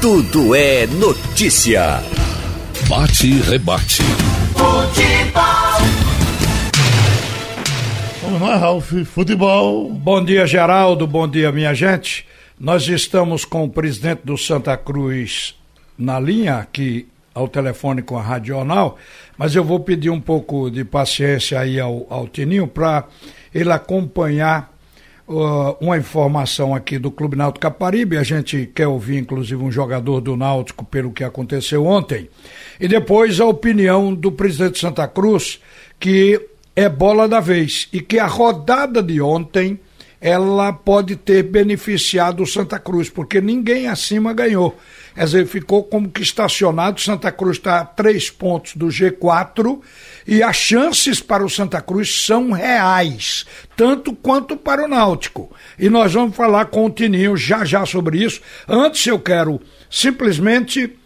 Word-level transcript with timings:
Tudo 0.00 0.54
é 0.54 0.86
notícia. 0.86 2.00
Bate 2.88 3.26
e 3.26 3.38
rebate. 3.38 4.02
Futebol. 4.54 5.42
Vamos 8.22 8.40
lá, 8.40 8.56
Ralf. 8.56 8.90
Futebol. 9.04 9.90
Bom 9.90 10.24
dia, 10.24 10.46
Geraldo. 10.46 11.06
Bom 11.06 11.28
dia, 11.28 11.52
minha 11.52 11.74
gente. 11.74 12.26
Nós 12.58 12.88
estamos 12.88 13.44
com 13.44 13.64
o 13.64 13.68
presidente 13.68 14.22
do 14.24 14.38
Santa 14.38 14.74
Cruz 14.74 15.54
na 15.98 16.18
linha 16.18 16.56
aqui 16.56 17.06
ao 17.34 17.46
telefone 17.46 18.00
com 18.00 18.16
a 18.16 18.22
Rádio 18.22 18.54
Jornal, 18.54 18.96
mas 19.36 19.54
eu 19.54 19.62
vou 19.62 19.80
pedir 19.80 20.08
um 20.08 20.20
pouco 20.20 20.70
de 20.70 20.82
paciência 20.82 21.60
aí 21.60 21.78
ao, 21.78 22.06
ao 22.08 22.26
Tininho 22.26 22.66
para 22.66 23.04
ele 23.54 23.70
acompanhar 23.70 24.72
uh, 25.30 25.76
uma 25.80 25.96
informação 25.96 26.74
aqui 26.74 26.98
do 26.98 27.10
Clube 27.10 27.36
Náutico 27.36 27.60
Caparibe. 27.60 28.18
A 28.18 28.22
gente 28.22 28.70
quer 28.74 28.88
ouvir, 28.88 29.18
inclusive, 29.18 29.62
um 29.62 29.70
jogador 29.70 30.20
do 30.20 30.36
Náutico 30.36 30.84
pelo 30.84 31.12
que 31.12 31.22
aconteceu 31.22 31.86
ontem. 31.86 32.28
E 32.80 32.88
depois 32.88 33.40
a 33.40 33.46
opinião 33.46 34.12
do 34.12 34.32
presidente 34.32 34.78
Santa 34.78 35.06
Cruz, 35.06 35.60
que 35.98 36.40
é 36.74 36.88
bola 36.88 37.28
da 37.28 37.40
vez 37.40 37.88
e 37.92 38.00
que 38.00 38.18
a 38.18 38.26
rodada 38.26 39.02
de 39.02 39.20
ontem 39.20 39.78
ela 40.20 40.70
pode 40.72 41.16
ter 41.16 41.42
beneficiado 41.42 42.42
o 42.42 42.46
Santa 42.46 42.78
Cruz, 42.78 43.08
porque 43.08 43.40
ninguém 43.40 43.88
acima 43.88 44.34
ganhou. 44.34 44.78
Quer 45.14 45.24
dizer, 45.24 45.46
ficou 45.46 45.82
como 45.82 46.10
que 46.10 46.22
estacionado. 46.22 47.00
Santa 47.00 47.32
Cruz 47.32 47.56
está 47.56 47.80
a 47.80 47.84
três 47.84 48.28
pontos 48.28 48.76
do 48.76 48.88
G4 48.88 49.80
e 50.26 50.42
as 50.42 50.56
chances 50.56 51.20
para 51.20 51.44
o 51.44 51.48
Santa 51.48 51.80
Cruz 51.80 52.22
são 52.22 52.52
reais, 52.52 53.46
tanto 53.76 54.14
quanto 54.14 54.56
para 54.56 54.84
o 54.84 54.88
Náutico. 54.88 55.50
E 55.78 55.88
nós 55.88 56.12
vamos 56.12 56.36
falar 56.36 56.66
com 56.66 56.84
o 56.84 56.90
Tininho 56.90 57.36
já 57.36 57.64
já 57.64 57.86
sobre 57.86 58.22
isso. 58.22 58.42
Antes 58.68 59.06
eu 59.06 59.18
quero 59.18 59.60
simplesmente 59.90 60.96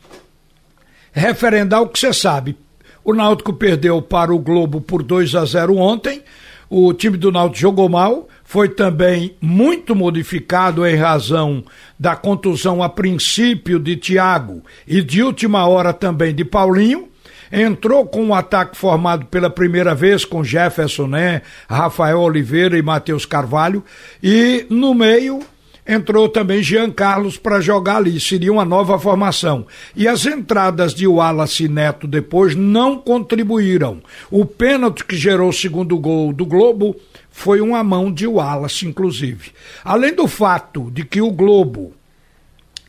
referendar 1.13 1.83
o 1.83 1.89
que 1.89 1.99
você 1.99 2.13
sabe. 2.13 2.57
O 3.05 3.15
Náutico 3.15 3.53
perdeu 3.53 4.03
para 4.03 4.35
o 4.35 4.39
Globo 4.39 4.81
por 4.81 5.03
2 5.03 5.35
a 5.35 5.45
0 5.45 5.77
ontem. 5.77 6.23
O 6.69 6.93
time 6.93 7.17
do 7.17 7.31
Náutico 7.31 7.61
jogou 7.61 7.89
mal, 7.89 8.29
foi 8.45 8.69
também 8.69 9.35
muito 9.41 9.97
modificado 9.97 10.87
em 10.87 10.95
razão 10.95 11.65
da 11.99 12.15
contusão 12.15 12.83
a 12.83 12.89
princípio 12.89 13.79
de 13.79 13.97
Thiago 13.97 14.63
e 14.87 15.03
de 15.03 15.23
última 15.23 15.67
hora 15.67 15.93
também 15.93 16.35
de 16.35 16.45
Paulinho. 16.45 17.09
Entrou 17.51 18.05
com 18.07 18.23
um 18.23 18.35
ataque 18.35 18.77
formado 18.77 19.27
pela 19.27 19.49
primeira 19.49 19.95
vez 19.95 20.25
com 20.25 20.45
Jefferson, 20.45 21.07
né, 21.07 21.43
Rafael 21.69 22.21
Oliveira 22.21 22.77
e 22.77 22.83
Matheus 22.83 23.25
Carvalho. 23.25 23.83
E 24.23 24.67
no 24.69 24.93
meio 24.93 25.41
entrou 25.87 26.29
também 26.29 26.63
Jean 26.63 26.91
Carlos 26.91 27.37
para 27.37 27.61
jogar 27.61 27.97
ali, 27.97 28.19
seria 28.19 28.53
uma 28.53 28.65
nova 28.65 28.99
formação. 28.99 29.67
E 29.95 30.09
as 30.09 30.25
entradas 30.27 30.95
de 30.95 31.07
Wallace 31.07 31.69
Neto 31.69 32.07
depois 32.07 32.55
não 32.55 32.99
contribuíram. 32.99 34.03
O 34.31 34.45
pênalti 34.45 35.05
que 35.05 35.17
gerou 35.17 35.51
o 35.51 35.53
segundo 35.53 35.99
gol 35.99 36.33
do 36.33 36.47
Globo 36.47 36.97
foi 37.31 37.61
uma 37.61 37.83
mão 37.85 38.13
de 38.13 38.27
Wallace, 38.27 38.87
inclusive. 38.87 39.53
Além 39.85 40.15
do 40.15 40.27
fato 40.27 40.91
de 40.91 41.05
que 41.05 41.21
o 41.21 41.31
Globo 41.31 41.93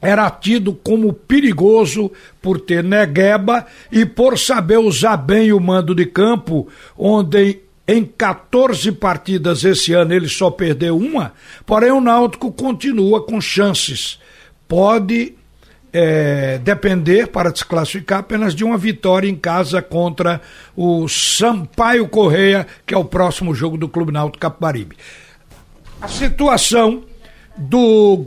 era 0.02 0.30
tido 0.30 0.74
como 0.74 1.12
perigoso 1.12 2.12
por 2.42 2.60
ter 2.60 2.84
negueba 2.84 3.66
e 3.92 4.06
por 4.06 4.38
saber 4.38 4.78
usar 4.78 5.18
bem 5.18 5.52
o 5.52 5.60
mando 5.60 5.96
de 5.96 6.06
campo, 6.06 6.68
onde 6.98 7.65
em 7.88 8.04
14 8.04 8.92
partidas 8.94 9.64
esse 9.64 9.94
ano 9.94 10.14
ele 10.14 10.28
só 10.28 10.50
perdeu 10.50 10.98
uma, 10.98 11.34
porém 11.66 11.92
o 11.92 12.02
Náutico 12.02 12.52
continua 12.52 13.24
com 13.24 13.40
chances. 13.40 14.20
Pode 14.68 15.36
é, 15.94 16.58
depender 16.58 17.28
para 17.28 17.52
desclassificar 17.52 18.20
apenas 18.20 18.54
de 18.56 18.66
uma 18.66 18.78
vitória 18.78 19.30
em 19.30 19.36
casa 19.36 19.82
contra 19.82 20.42
o 20.76 21.08
Sampaio 21.08 22.08
Correia, 22.10 22.68
que 22.86 22.94
é 22.94 22.98
o 22.98 23.06
próximo 23.06 23.54
jogo 23.56 23.78
do 23.78 23.88
Clube 23.88 24.12
Náutico 24.12 24.40
Capibaribe. 24.42 24.98
A 26.02 26.08
situação 26.08 27.04
do, 27.56 28.26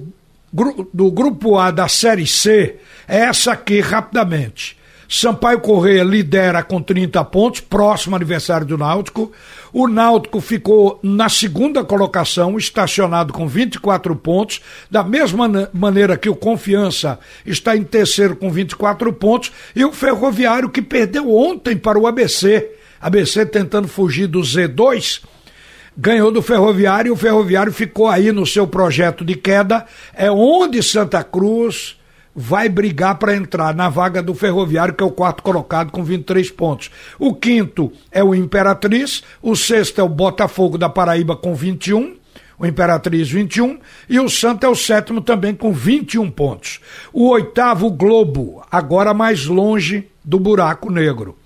do 0.95 1.11
grupo 1.11 1.59
A 1.59 1.71
da 1.71 1.89
Série 1.89 2.27
C 2.27 2.77
é 3.07 3.19
essa 3.19 3.53
aqui 3.53 3.81
rapidamente. 3.81 4.78
Sampaio 5.09 5.61
Correia 5.61 6.05
lidera 6.05 6.63
com 6.63 6.83
30 6.83 7.25
pontos, 7.25 7.61
próximo 7.61 8.15
aniversário 8.15 8.67
do 8.67 8.77
Náutico. 8.77 9.33
O 9.73 9.89
Náutico 9.89 10.39
ficou 10.39 11.01
na 11.03 11.31
segunda 11.31 11.83
colocação, 11.83 12.59
estacionado 12.59 13.33
com 13.33 13.49
24 13.49 14.15
pontos, 14.17 14.61
da 14.91 15.03
mesma 15.03 15.71
maneira 15.73 16.19
que 16.19 16.29
o 16.29 16.37
Confiança 16.37 17.19
está 17.47 17.75
em 17.75 17.85
terceiro 17.85 18.37
com 18.37 18.51
24 18.51 19.11
pontos, 19.15 19.51
e 19.75 19.83
o 19.83 19.93
Ferroviário 19.93 20.69
que 20.69 20.83
perdeu 20.83 21.35
ontem 21.35 21.75
para 21.75 21.99
o 21.99 22.07
ABC. 22.07 22.71
ABC 23.01 23.47
tentando 23.47 23.89
fugir 23.89 24.27
do 24.27 24.41
Z2 24.41 25.23
ganhou 26.01 26.31
do 26.31 26.41
Ferroviário 26.41 27.09
e 27.09 27.13
o 27.13 27.17
Ferroviário 27.17 27.73
ficou 27.73 28.07
aí 28.07 28.31
no 28.31 28.47
seu 28.47 28.69
projeto 28.69 29.25
de 29.25 29.35
queda. 29.35 29.85
É 30.15 30.31
onde 30.31 30.81
Santa 30.81 31.25
Cruz, 31.25 31.98
vai 32.41 32.69
brigar 32.69 33.19
para 33.19 33.35
entrar 33.35 33.75
na 33.75 33.89
vaga 33.89 34.23
do 34.23 34.33
Ferroviário, 34.33 34.95
que 34.95 35.03
é 35.03 35.07
o 35.07 35.11
quarto 35.11 35.43
colocado 35.43 35.91
com 35.91 36.05
23 36.05 36.49
pontos. 36.53 36.89
O 37.19 37.35
quinto 37.35 37.93
é 38.13 38.23
o 38.23 38.33
Imperatriz, 38.33 39.25
o 39.43 39.57
sexto 39.57 40.01
é 40.01 40.05
o 40.05 40.09
Botafogo 40.09 40.79
da 40.79 40.89
Paraíba 40.89 41.35
com 41.35 41.53
21, 41.53 42.17
o 42.57 42.65
Imperatriz 42.65 43.29
21, 43.29 43.81
e 44.09 44.21
o 44.21 44.29
Santa 44.29 44.69
é 44.69 44.71
o 44.71 44.77
sétimo 44.77 45.21
também 45.21 45.53
com 45.53 45.73
21 45.73 46.31
pontos. 46.31 46.79
O 47.13 47.29
oitavo, 47.31 47.91
Globo, 47.91 48.65
agora 48.71 49.13
mais 49.13 49.47
longe 49.47 50.07
do 50.25 50.39
buraco 50.39 50.93
negro. 50.93 51.37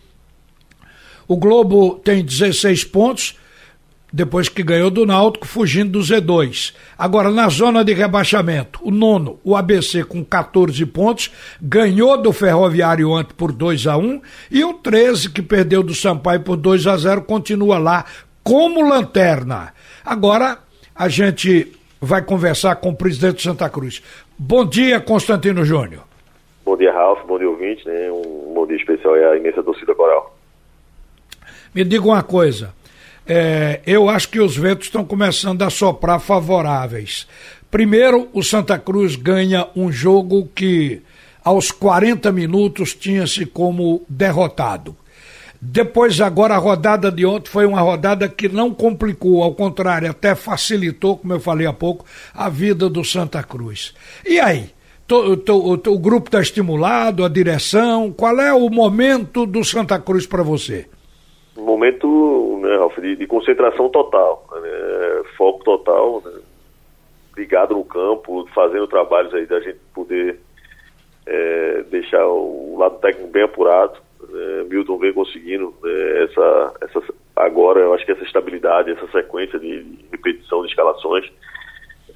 O 1.26 1.38
Globo 1.38 2.00
tem 2.04 2.22
16 2.22 2.84
pontos, 2.84 3.38
depois 4.12 4.48
que 4.48 4.62
ganhou 4.62 4.90
do 4.90 5.06
Náutico, 5.06 5.46
fugindo 5.46 5.92
do 5.92 6.00
Z2. 6.00 6.74
Agora, 6.98 7.30
na 7.30 7.48
zona 7.48 7.82
de 7.82 7.94
rebaixamento, 7.94 8.78
o 8.82 8.90
nono, 8.90 9.40
o 9.42 9.56
ABC 9.56 10.04
com 10.04 10.22
14 10.22 10.84
pontos, 10.86 11.32
ganhou 11.60 12.20
do 12.20 12.32
Ferroviário 12.32 13.10
ontem 13.10 13.34
por 13.34 13.52
2 13.52 13.86
a 13.86 13.96
1 13.96 14.20
e 14.50 14.62
o 14.64 14.74
13, 14.74 15.30
que 15.30 15.40
perdeu 15.40 15.82
do 15.82 15.94
Sampaio 15.94 16.40
por 16.40 16.56
2 16.56 16.86
a 16.86 16.96
0 16.96 17.22
continua 17.22 17.78
lá 17.78 18.04
como 18.44 18.86
lanterna. 18.86 19.72
Agora, 20.04 20.58
a 20.94 21.08
gente 21.08 21.72
vai 22.00 22.20
conversar 22.20 22.76
com 22.76 22.90
o 22.90 22.96
presidente 22.96 23.36
de 23.36 23.42
Santa 23.42 23.70
Cruz. 23.70 24.02
Bom 24.36 24.66
dia, 24.66 25.00
Constantino 25.00 25.64
Júnior. 25.64 26.02
Bom 26.64 26.76
dia, 26.76 26.92
Ralf. 26.92 27.24
Bom 27.26 27.38
dia, 27.38 27.48
ouvinte. 27.48 27.86
Né? 27.86 28.10
Um 28.10 28.52
bom 28.52 28.66
dia 28.66 28.76
especial 28.76 29.14
à 29.14 29.36
imensa 29.36 29.62
torcida 29.62 29.94
coral. 29.94 30.36
Me 31.74 31.84
diga 31.84 32.04
uma 32.04 32.22
coisa 32.22 32.74
é, 33.26 33.80
eu 33.86 34.08
acho 34.08 34.28
que 34.28 34.40
os 34.40 34.56
ventos 34.56 34.86
estão 34.86 35.04
começando 35.04 35.62
a 35.62 35.70
soprar 35.70 36.20
favoráveis. 36.20 37.26
Primeiro, 37.70 38.28
o 38.32 38.42
Santa 38.42 38.78
Cruz 38.78 39.16
ganha 39.16 39.66
um 39.74 39.90
jogo 39.90 40.48
que 40.54 41.02
aos 41.42 41.70
40 41.70 42.30
minutos 42.30 42.94
tinha-se 42.94 43.46
como 43.46 44.02
derrotado. 44.08 44.96
Depois, 45.64 46.20
agora, 46.20 46.54
a 46.54 46.58
rodada 46.58 47.10
de 47.10 47.24
ontem 47.24 47.48
foi 47.48 47.64
uma 47.66 47.80
rodada 47.80 48.28
que 48.28 48.48
não 48.48 48.74
complicou, 48.74 49.44
ao 49.44 49.54
contrário, 49.54 50.10
até 50.10 50.34
facilitou, 50.34 51.16
como 51.16 51.32
eu 51.32 51.40
falei 51.40 51.66
há 51.66 51.72
pouco, 51.72 52.04
a 52.34 52.48
vida 52.48 52.90
do 52.90 53.04
Santa 53.04 53.42
Cruz. 53.44 53.94
E 54.26 54.40
aí? 54.40 54.70
O, 55.08 55.52
o, 55.52 55.72
o 55.74 55.98
grupo 55.98 56.28
está 56.28 56.40
estimulado, 56.40 57.24
a 57.24 57.28
direção, 57.28 58.10
qual 58.10 58.40
é 58.40 58.52
o 58.52 58.68
momento 58.70 59.46
do 59.46 59.62
Santa 59.62 59.98
Cruz 59.98 60.26
para 60.26 60.42
você? 60.42 60.88
Momento, 61.60 62.58
né, 62.62 62.76
Ralf, 62.76 62.98
de, 62.98 63.16
de 63.16 63.26
concentração 63.26 63.88
total, 63.88 64.46
né, 64.52 65.22
foco 65.36 65.62
total, 65.64 66.22
né, 66.24 66.40
ligado 67.36 67.74
no 67.74 67.84
campo, 67.84 68.46
fazendo 68.54 68.86
trabalhos 68.86 69.32
aí 69.34 69.46
da 69.46 69.60
gente 69.60 69.78
poder 69.94 70.38
é, 71.26 71.82
deixar 71.90 72.26
o 72.26 72.76
lado 72.78 72.98
técnico 72.98 73.30
bem 73.30 73.42
apurado. 73.42 73.98
Né, 74.28 74.64
Milton 74.68 74.98
vem 74.98 75.12
conseguindo 75.12 75.74
né, 75.82 76.24
essa, 76.24 76.74
essa, 76.82 77.02
agora, 77.36 77.80
eu 77.80 77.94
acho 77.94 78.04
que 78.04 78.12
essa 78.12 78.24
estabilidade, 78.24 78.90
essa 78.90 79.06
sequência 79.10 79.58
de, 79.58 79.82
de 79.82 80.04
repetição 80.10 80.62
de 80.62 80.68
escalações. 80.68 81.30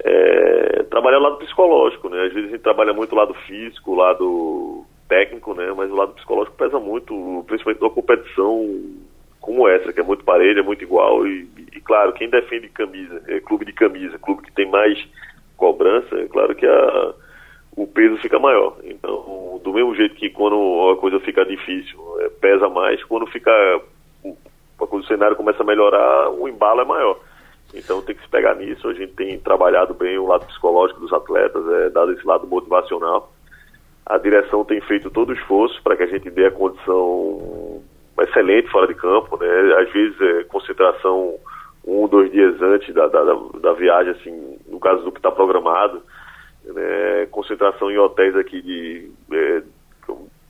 É, 0.03 0.83
trabalhar 0.91 1.17
o 1.17 1.23
lado 1.23 1.37
psicológico, 1.37 2.07
né? 2.07 2.25
Às 2.25 2.33
vezes 2.33 2.49
a 2.49 2.51
gente 2.51 2.61
trabalha 2.61 2.93
muito 2.93 3.13
o 3.13 3.15
lado 3.15 3.33
físico, 3.33 3.91
o 3.93 3.95
lado 3.95 4.85
técnico, 5.09 5.55
né? 5.55 5.73
Mas 5.75 5.89
o 5.89 5.95
lado 5.95 6.13
psicológico 6.13 6.55
pesa 6.55 6.79
muito, 6.79 7.43
principalmente 7.47 7.81
na 7.81 7.89
competição 7.89 8.63
como 9.47 9.65
essa, 9.65 9.93
que 9.93 10.01
é 10.01 10.03
muito 10.03 10.25
parelha, 10.25 10.61
muito 10.61 10.83
igual. 10.83 11.25
E, 11.25 11.47
e, 11.73 11.79
claro, 11.79 12.11
quem 12.11 12.29
defende 12.29 12.67
camisa, 12.67 13.23
é 13.29 13.39
clube 13.39 13.63
de 13.63 13.71
camisa, 13.71 14.19
clube 14.19 14.43
que 14.43 14.51
tem 14.51 14.69
mais 14.69 15.01
cobrança, 15.55 16.17
é 16.17 16.27
claro 16.27 16.53
que 16.53 16.65
a, 16.65 17.13
o 17.77 17.87
peso 17.87 18.17
fica 18.17 18.37
maior. 18.37 18.75
Então, 18.83 19.61
do 19.63 19.71
mesmo 19.71 19.95
jeito 19.95 20.15
que 20.15 20.29
quando 20.31 20.91
a 20.91 20.97
coisa 20.97 21.17
fica 21.21 21.45
difícil, 21.45 21.97
é, 22.19 22.29
pesa 22.41 22.67
mais, 22.67 23.01
quando 23.05 23.25
fica. 23.27 23.51
Quando 24.77 25.01
o 25.01 25.07
cenário 25.07 25.37
começa 25.37 25.63
a 25.63 25.65
melhorar, 25.65 26.29
o 26.29 26.47
embalo 26.49 26.81
é 26.81 26.85
maior. 26.85 27.17
Então 27.73 28.01
tem 28.01 28.15
que 28.15 28.23
se 28.23 28.29
pegar 28.29 28.53
nisso. 28.55 28.87
A 28.89 28.93
gente 28.93 29.13
tem 29.13 29.39
trabalhado 29.39 29.93
bem 29.93 30.17
o 30.17 30.27
lado 30.27 30.45
psicológico 30.45 30.99
dos 30.99 31.13
atletas, 31.13 31.65
é, 31.69 31.89
dado 31.89 32.11
esse 32.11 32.25
lado 32.27 32.45
motivacional 32.45 33.31
A 34.05 34.17
direção 34.17 34.63
tem 34.65 34.79
feito 34.81 35.09
todo 35.09 35.29
o 35.29 35.33
esforço 35.33 35.81
para 35.81 35.95
que 35.95 36.03
a 36.03 36.07
gente 36.07 36.29
dê 36.29 36.45
a 36.45 36.51
condição 36.51 37.76
excelente 38.23 38.69
fora 38.69 38.87
de 38.87 38.95
campo, 38.95 39.37
né? 39.37 39.73
Às 39.79 39.91
vezes 39.91 40.19
é 40.21 40.43
concentração 40.45 41.35
um, 41.85 42.07
dois 42.07 42.31
dias 42.31 42.61
antes 42.61 42.93
da, 42.93 43.07
da, 43.07 43.23
da 43.61 43.73
viagem, 43.73 44.11
assim, 44.11 44.57
no 44.67 44.79
caso 44.79 45.03
do 45.03 45.11
que 45.11 45.19
está 45.19 45.31
programado, 45.31 46.01
né? 46.65 47.27
concentração 47.31 47.89
em 47.89 47.97
hotéis 47.97 48.35
aqui 48.35 48.61
de, 48.61 49.11
é, 49.31 49.63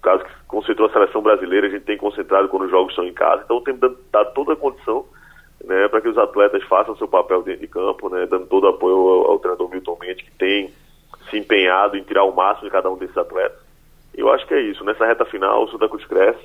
caso 0.02 0.24
que 0.24 0.32
concentrou 0.48 0.88
a 0.88 0.94
seleção 0.94 1.22
brasileira, 1.22 1.68
a 1.68 1.70
gente 1.70 1.86
tem 1.86 1.98
concentrado 1.98 2.48
quando 2.48 2.64
os 2.64 2.72
jogos 2.72 2.92
estão 2.92 3.06
em 3.06 3.14
casa, 3.14 3.44
então 3.44 3.62
tem 3.62 3.78
dado 3.78 4.34
toda 4.34 4.54
a 4.54 4.56
condição 4.56 5.06
né, 5.64 5.88
para 5.90 6.02
que 6.02 6.08
os 6.08 6.18
atletas 6.18 6.64
façam 6.64 6.96
seu 6.96 7.08
papel 7.08 7.42
dentro 7.44 7.62
de 7.62 7.68
campo, 7.68 8.10
né, 8.10 8.26
dando 8.26 8.48
todo 8.48 8.68
apoio 8.68 8.96
ao, 8.96 9.32
ao 9.32 9.40
treinador 9.40 9.70
Milton 9.70 9.98
Mendes, 10.00 10.24
que 10.24 10.32
tem 10.38 10.74
se 11.30 11.38
empenhado 11.38 11.98
em 11.98 12.04
tirar 12.04 12.24
o 12.24 12.34
máximo 12.34 12.66
de 12.66 12.72
cada 12.72 12.90
um 12.90 12.98
desses 12.98 13.18
atletas. 13.18 13.67
Eu 14.18 14.32
acho 14.32 14.48
que 14.48 14.54
é 14.56 14.62
isso. 14.62 14.84
Nessa 14.84 15.06
reta 15.06 15.24
final, 15.26 15.64
o 15.64 15.70
Santa 15.70 15.88
Cruz 15.88 16.04
cresce. 16.06 16.42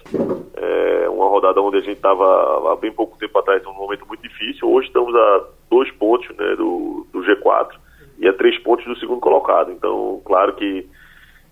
É 0.54 1.08
uma 1.08 1.26
rodada 1.26 1.60
onde 1.62 1.78
a 1.78 1.80
gente 1.80 1.96
estava 1.96 2.70
há 2.70 2.76
bem 2.76 2.92
pouco 2.92 3.16
tempo 3.18 3.38
atrás, 3.38 3.62
num 3.62 3.72
momento 3.72 4.06
muito 4.06 4.22
difícil. 4.22 4.68
Hoje 4.68 4.88
estamos 4.88 5.14
a 5.14 5.44
dois 5.70 5.90
pontos 5.92 6.28
né, 6.36 6.54
do, 6.54 7.06
do 7.10 7.20
G4 7.20 7.70
e 8.18 8.28
a 8.28 8.32
três 8.34 8.58
pontos 8.58 8.84
do 8.84 8.98
segundo 8.98 9.20
colocado. 9.20 9.72
Então, 9.72 10.20
claro 10.22 10.54
que 10.54 10.86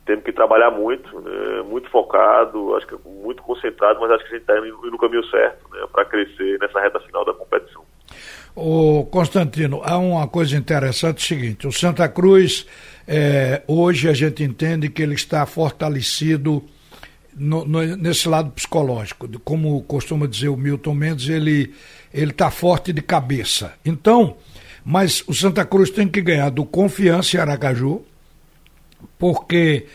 temos 0.05 0.23
que 0.23 0.33
trabalhar 0.33 0.71
muito, 0.71 1.21
né, 1.21 1.63
muito 1.63 1.89
focado, 1.89 2.75
acho 2.77 2.87
que 2.87 2.97
muito 3.09 3.43
concentrado, 3.43 4.01
mas 4.01 4.11
acho 4.11 4.25
que 4.25 4.35
a 4.35 4.39
gente 4.39 4.43
está 4.43 4.59
indo 4.59 4.91
no 4.91 4.99
caminho 4.99 5.25
certo 5.27 5.67
né, 5.73 5.87
para 5.91 6.05
crescer 6.05 6.59
nessa 6.59 6.81
reta 6.81 7.01
final 7.01 7.25
da 7.25 7.33
competição. 7.33 7.83
O 8.55 9.07
Constantino, 9.07 9.81
há 9.85 9.97
uma 9.97 10.29
coisa 10.29 10.57
interessante, 10.57 11.19
é 11.33 11.35
o 11.35 11.39
seguinte, 11.39 11.67
o 11.67 11.73
Santa 11.73 12.09
Cruz, 12.09 12.67
é, 13.13 13.63
hoje 13.67 14.09
a 14.09 14.13
gente 14.13 14.45
entende 14.45 14.89
que 14.89 15.03
ele 15.03 15.15
está 15.15 15.45
fortalecido 15.45 16.65
no, 17.35 17.65
no, 17.65 17.97
nesse 17.97 18.29
lado 18.29 18.53
psicológico, 18.53 19.29
como 19.41 19.83
costuma 19.83 20.29
dizer 20.29 20.49
o 20.49 20.57
Milton 20.57 20.95
Mendes, 20.95 21.29
ele 21.29 21.75
está 22.13 22.53
forte 22.53 22.93
de 22.93 23.03
cabeça. 23.03 23.73
Então, 23.85 24.37
mas 24.85 25.25
o 25.27 25.35
Santa 25.35 25.65
Cruz 25.65 25.91
tem 25.91 26.07
que 26.07 26.23
ganhar 26.23 26.51
do 26.51 26.65
Confiança 26.65 27.37
em 27.37 27.41
Aracaju, 27.41 28.03
porque 29.19 29.87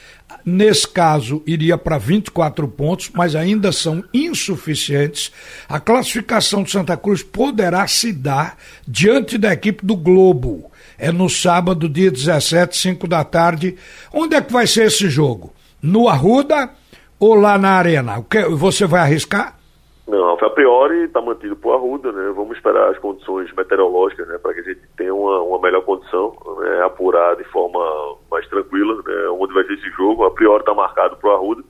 nesse 0.46 0.86
caso 0.86 1.42
iria 1.48 1.78
para 1.78 1.98
24 1.98 2.68
pontos, 2.68 3.10
mas 3.14 3.34
ainda 3.34 3.72
são 3.72 4.04
insuficientes. 4.14 5.32
A 5.70 5.80
classificação 5.80 6.64
do 6.64 6.70
Santa 6.70 6.98
Cruz 6.98 7.24
poderá 7.24 7.88
se 7.88 8.12
dar 8.12 8.58
diante 8.86 9.38
da 9.38 9.54
equipe 9.54 9.86
do 9.86 9.96
Globo. 9.96 10.70
É 10.98 11.12
no 11.12 11.30
sábado, 11.30 11.90
dia 11.90 12.12
17, 12.12 12.76
5 12.76 13.08
da 13.08 13.24
tarde. 13.24 13.78
Onde 14.14 14.36
é 14.36 14.42
que 14.42 14.52
vai 14.52 14.68
ser 14.68 14.86
esse 14.86 15.10
jogo? 15.10 15.54
No 15.82 16.08
Arruda 16.08 16.70
ou 17.20 17.36
lá 17.36 17.58
na 17.58 17.72
Arena? 17.72 18.20
O 18.20 18.24
que 18.24 18.44
você 18.46 18.86
vai 18.86 19.02
arriscar? 19.02 19.56
Não, 20.08 20.34
a 20.34 20.50
priori 20.52 21.06
está 21.06 21.20
mantido 21.20 21.56
por 21.56 21.74
Arruda, 21.74 22.12
né? 22.12 22.32
Vamos 22.36 22.56
esperar 22.58 22.92
as 22.92 22.98
condições 23.00 23.52
meteorológicas, 23.54 24.28
né? 24.28 24.38
Para 24.38 24.54
que 24.54 24.60
a 24.60 24.64
gente 24.64 24.82
tenha 24.96 25.14
uma, 25.14 25.42
uma 25.42 25.60
melhor 25.60 25.82
condição, 25.82 26.36
né? 26.60 26.84
apurar 26.84 27.36
de 27.36 27.44
forma 27.46 27.80
mais 28.30 28.48
tranquila, 28.48 29.02
né? 29.06 29.30
Onde 29.30 29.54
vai 29.54 29.64
ser 29.64 29.74
esse 29.74 29.90
jogo. 29.92 30.24
A 30.24 30.32
priori 30.32 30.60
está 30.60 30.76
marcado 30.76 31.18
para 31.18 31.34
Arruda. 31.34 31.64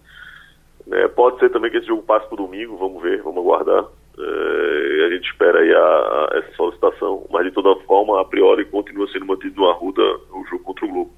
Né? 0.85 1.07
Pode 1.07 1.39
ser 1.39 1.49
também 1.49 1.71
que 1.71 1.77
esse 1.77 1.87
jogo 1.87 2.03
passe 2.03 2.27
para 2.27 2.37
domingo, 2.37 2.77
vamos 2.77 3.01
ver, 3.01 3.21
vamos 3.21 3.39
aguardar. 3.39 3.85
É, 4.17 5.05
a 5.05 5.09
gente 5.09 5.29
espera 5.29 5.59
aí 5.59 5.73
a, 5.73 5.77
a, 5.77 6.29
essa 6.37 6.55
solicitação, 6.55 7.25
mas 7.29 7.45
de 7.45 7.51
toda 7.51 7.75
forma, 7.83 8.21
a 8.21 8.25
priori 8.25 8.65
continua 8.65 9.07
sendo 9.11 9.25
mantido 9.25 9.61
no 9.61 9.69
Arruda 9.69 10.01
o 10.01 10.45
jogo 10.49 10.63
contra 10.63 10.85
o 10.85 10.89
Globo. 10.89 11.13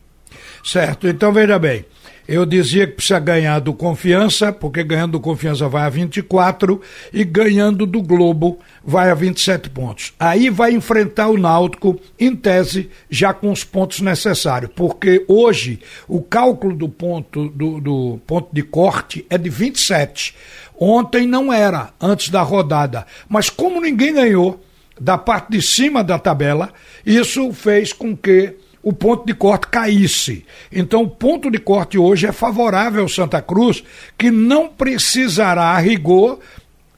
Certo, 0.64 1.08
então 1.08 1.32
veja 1.32 1.58
bem. 1.58 1.86
Eu 2.28 2.46
dizia 2.46 2.86
que 2.86 2.94
precisa 2.96 3.20
ganhar 3.20 3.60
do 3.60 3.74
Confiança, 3.74 4.52
porque 4.52 4.84
ganhando 4.84 5.14
do 5.14 5.20
Confiança 5.22 5.70
vai 5.70 5.84
a 5.84 5.90
24 5.90 6.82
e 7.14 7.24
ganhando 7.24 7.86
do 7.86 8.02
Globo 8.02 8.60
vai 8.84 9.10
a 9.10 9.14
27 9.14 9.70
pontos. 9.70 10.14
Aí 10.20 10.50
vai 10.50 10.74
enfrentar 10.74 11.30
o 11.30 11.38
Náutico, 11.38 11.98
em 12.20 12.36
tese, 12.36 12.90
já 13.10 13.34
com 13.34 13.50
os 13.50 13.64
pontos 13.64 14.02
necessários, 14.02 14.70
porque 14.76 15.24
hoje 15.26 15.80
o 16.06 16.22
cálculo 16.22 16.76
do 16.76 16.90
ponto, 16.90 17.48
do, 17.48 17.80
do 17.80 18.20
ponto 18.28 18.50
de 18.52 18.62
corte 18.62 19.26
é 19.30 19.38
de 19.38 19.50
27. 19.50 20.36
Ontem 20.80 21.26
não 21.26 21.52
era, 21.52 21.90
antes 22.00 22.30
da 22.30 22.42
rodada. 22.42 23.06
Mas 23.28 23.50
como 23.50 23.82
ninguém 23.82 24.14
ganhou 24.14 24.64
da 25.00 25.18
parte 25.18 25.52
de 25.52 25.62
cima 25.62 26.04
da 26.04 26.20
tabela, 26.20 26.72
isso 27.06 27.52
fez 27.52 27.92
com 27.92 28.16
que 28.16 28.56
o 28.84 28.94
ponto 28.94 29.26
de 29.26 29.34
corte 29.34 29.68
caísse. 29.68 30.46
Então, 30.72 31.04
o 31.04 31.10
ponto 31.10 31.52
de 31.52 31.58
corte 31.58 31.98
hoje 31.98 32.28
é 32.28 32.32
favorável 32.32 33.02
ao 33.02 33.10
Santa 33.10 33.42
Cruz, 33.42 33.84
que 34.18 34.32
não 34.32 34.70
precisará, 34.70 35.72
a 35.72 35.80
rigor, 35.80 36.40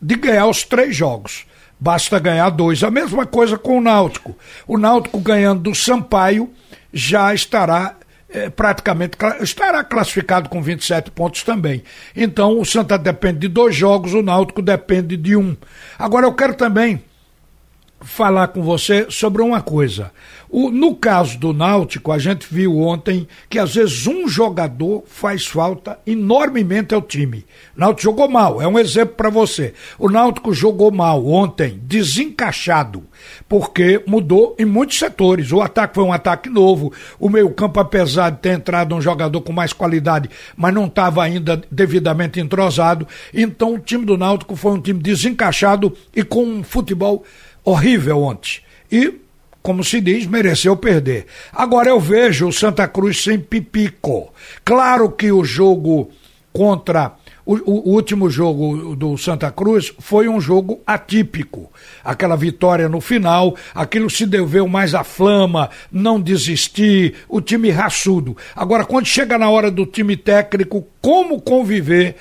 de 0.02 0.16
ganhar 0.16 0.48
os 0.48 0.64
três 0.64 0.96
jogos. 0.96 1.46
Basta 1.80 2.20
ganhar 2.20 2.50
dois. 2.50 2.84
A 2.84 2.92
mesma 2.92 3.26
coisa 3.26 3.58
com 3.58 3.78
o 3.78 3.82
Náutico. 3.82 4.38
O 4.68 4.78
Náutico 4.78 5.20
ganhando 5.20 5.62
do 5.62 5.74
Sampaio 5.74 6.50
já 6.94 7.34
estará 7.34 7.96
é, 8.30 8.50
praticamente 8.50 9.18
estará 9.42 9.84
classificado 9.84 10.50
com 10.50 10.62
27 10.62 11.12
pontos 11.12 11.44
também. 11.44 11.84
Então 12.16 12.60
o 12.60 12.66
Santa 12.66 12.98
depende 12.98 13.40
de 13.40 13.48
dois 13.48 13.76
jogos, 13.76 14.14
o 14.14 14.22
Náutico 14.22 14.62
depende 14.62 15.18
de 15.18 15.36
um. 15.36 15.56
Agora 15.98 16.26
eu 16.26 16.34
quero 16.34 16.54
também 16.54 17.02
falar 18.02 18.50
com 18.50 18.62
você 18.62 19.08
sobre 19.10 19.42
uma 19.42 19.62
coisa. 19.62 20.12
O, 20.52 20.72
no 20.72 20.96
caso 20.96 21.38
do 21.38 21.54
Náutico, 21.54 22.12
a 22.12 22.18
gente 22.18 22.48
viu 22.50 22.80
ontem 22.80 23.28
que 23.48 23.60
às 23.60 23.76
vezes 23.76 24.08
um 24.08 24.28
jogador 24.28 25.04
faz 25.06 25.46
falta 25.46 26.00
enormemente 26.08 26.96
ao 26.96 27.04
time. 27.04 27.46
O 27.78 27.80
Náutico 27.80 28.02
jogou 28.02 28.28
mal, 28.28 28.60
é 28.60 28.68
um 28.68 28.80
exemplo 28.80 29.14
para 29.14 29.30
você. 29.30 29.76
O 30.00 30.10
Náutico 30.10 30.52
jogou 30.52 30.92
mal 30.92 31.24
ontem, 31.28 31.80
desencaixado, 31.84 33.04
porque 33.48 34.02
mudou 34.08 34.56
em 34.58 34.66
muitos 34.66 34.98
setores. 34.98 35.52
O 35.52 35.62
ataque 35.62 35.94
foi 35.94 36.04
um 36.04 36.14
ataque 36.14 36.50
novo, 36.50 36.92
o 37.20 37.30
meio-campo, 37.30 37.80
apesar 37.80 38.32
de 38.32 38.40
ter 38.40 38.54
entrado 38.54 38.96
um 38.96 39.02
jogador 39.02 39.42
com 39.42 39.54
mais 39.54 39.72
qualidade, 39.72 40.32
mas 40.58 40.74
não 40.74 40.88
estava 40.88 41.24
ainda 41.24 41.62
devidamente 41.70 42.40
entrosado. 42.40 43.08
Então 43.32 43.76
o 43.76 43.80
time 43.80 44.04
do 44.04 44.18
Náutico 44.18 44.56
foi 44.56 44.72
um 44.72 44.82
time 44.82 45.00
desencaixado 45.00 45.96
e 46.16 46.24
com 46.24 46.44
um 46.44 46.64
futebol 46.64 47.24
horrível 47.70 48.22
ontem. 48.24 48.62
E, 48.92 49.14
como 49.62 49.84
se 49.84 50.02
diz, 50.02 50.26
mereceu 50.26 50.76
perder. 50.76 51.26
Agora 51.54 51.90
eu 51.90 52.00
vejo 52.00 52.48
o 52.48 52.54
Santa 52.54 52.88
Cruz 52.88 53.24
sem 53.24 53.40
pipico. 53.40 54.34
Claro 54.64 55.12
que 55.12 55.32
o 55.32 55.44
jogo 55.44 56.10
contra. 56.52 57.14
O, 57.46 57.56
o, 57.72 57.94
último 57.96 58.30
jogo 58.30 58.96
do 58.96 59.18
Santa 59.18 59.50
Cruz 59.50 59.92
foi 59.98 60.30
um 60.30 60.40
jogo 60.40 60.82
atípico. 60.86 61.72
Aquela 62.04 62.36
vitória 62.36 62.88
no 62.88 63.02
final, 63.02 63.56
aquilo 63.74 64.08
se 64.08 64.28
deveu 64.28 64.68
mais 64.68 64.94
à 64.94 65.04
flama, 65.04 65.72
não 65.92 66.22
desistir, 66.22 67.16
o 67.28 67.42
time 67.42 67.72
raçudo. 67.72 68.38
Agora, 68.56 68.86
quando 68.86 69.08
chega 69.08 69.36
na 69.36 69.50
hora 69.50 69.72
do 69.72 69.84
time 69.84 70.16
técnico, 70.16 70.86
como 71.02 71.42
conviver 71.42 72.18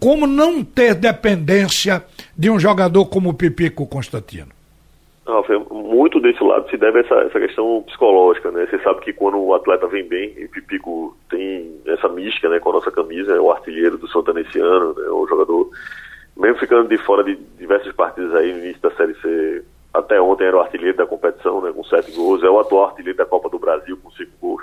como 0.00 0.26
não 0.26 0.64
ter 0.64 0.94
dependência 0.94 2.02
de 2.36 2.48
um 2.48 2.58
jogador 2.58 3.04
como 3.06 3.30
o 3.30 3.34
Pipico 3.34 3.86
Constantino? 3.86 4.48
Não, 5.24 5.44
muito 5.70 6.20
desse 6.20 6.42
lado 6.42 6.68
se 6.68 6.76
deve 6.76 6.98
a 6.98 7.00
essa, 7.02 7.14
essa 7.14 7.38
questão 7.38 7.82
psicológica, 7.86 8.50
né? 8.50 8.66
Você 8.66 8.78
sabe 8.80 9.00
que 9.00 9.12
quando 9.12 9.38
o 9.38 9.54
atleta 9.54 9.86
vem 9.86 10.04
bem, 10.04 10.34
e 10.36 10.48
Pipico 10.48 11.16
tem 11.30 11.80
essa 11.86 12.08
mística, 12.08 12.48
né, 12.48 12.58
com 12.58 12.70
a 12.70 12.72
nossa 12.72 12.90
camisa, 12.90 13.32
é 13.32 13.40
o 13.40 13.52
artilheiro 13.52 13.96
do 13.96 14.08
Santa 14.08 14.32
nesse 14.32 14.58
ano, 14.58 14.92
né, 14.94 15.08
o 15.10 15.24
jogador, 15.28 15.70
mesmo 16.36 16.58
ficando 16.58 16.88
de 16.88 16.98
fora 16.98 17.22
de 17.22 17.36
diversos 17.56 17.92
partidos 17.92 18.34
aí 18.34 18.52
no 18.52 18.58
início 18.58 18.82
da 18.82 18.90
Série 18.96 19.14
C, 19.14 19.64
até 19.94 20.20
ontem 20.20 20.44
era 20.44 20.56
o 20.56 20.60
artilheiro 20.60 20.96
da 20.96 21.06
competição, 21.06 21.60
né, 21.60 21.70
com 21.72 21.84
sete 21.84 22.10
gols, 22.10 22.42
é 22.42 22.50
o 22.50 22.58
atual 22.58 22.86
artilheiro 22.86 23.16
da 23.16 23.26
Copa 23.26 23.48
do 23.48 23.60
Brasil 23.60 23.96
com 24.02 24.10
cinco 24.10 24.32
gols. 24.40 24.62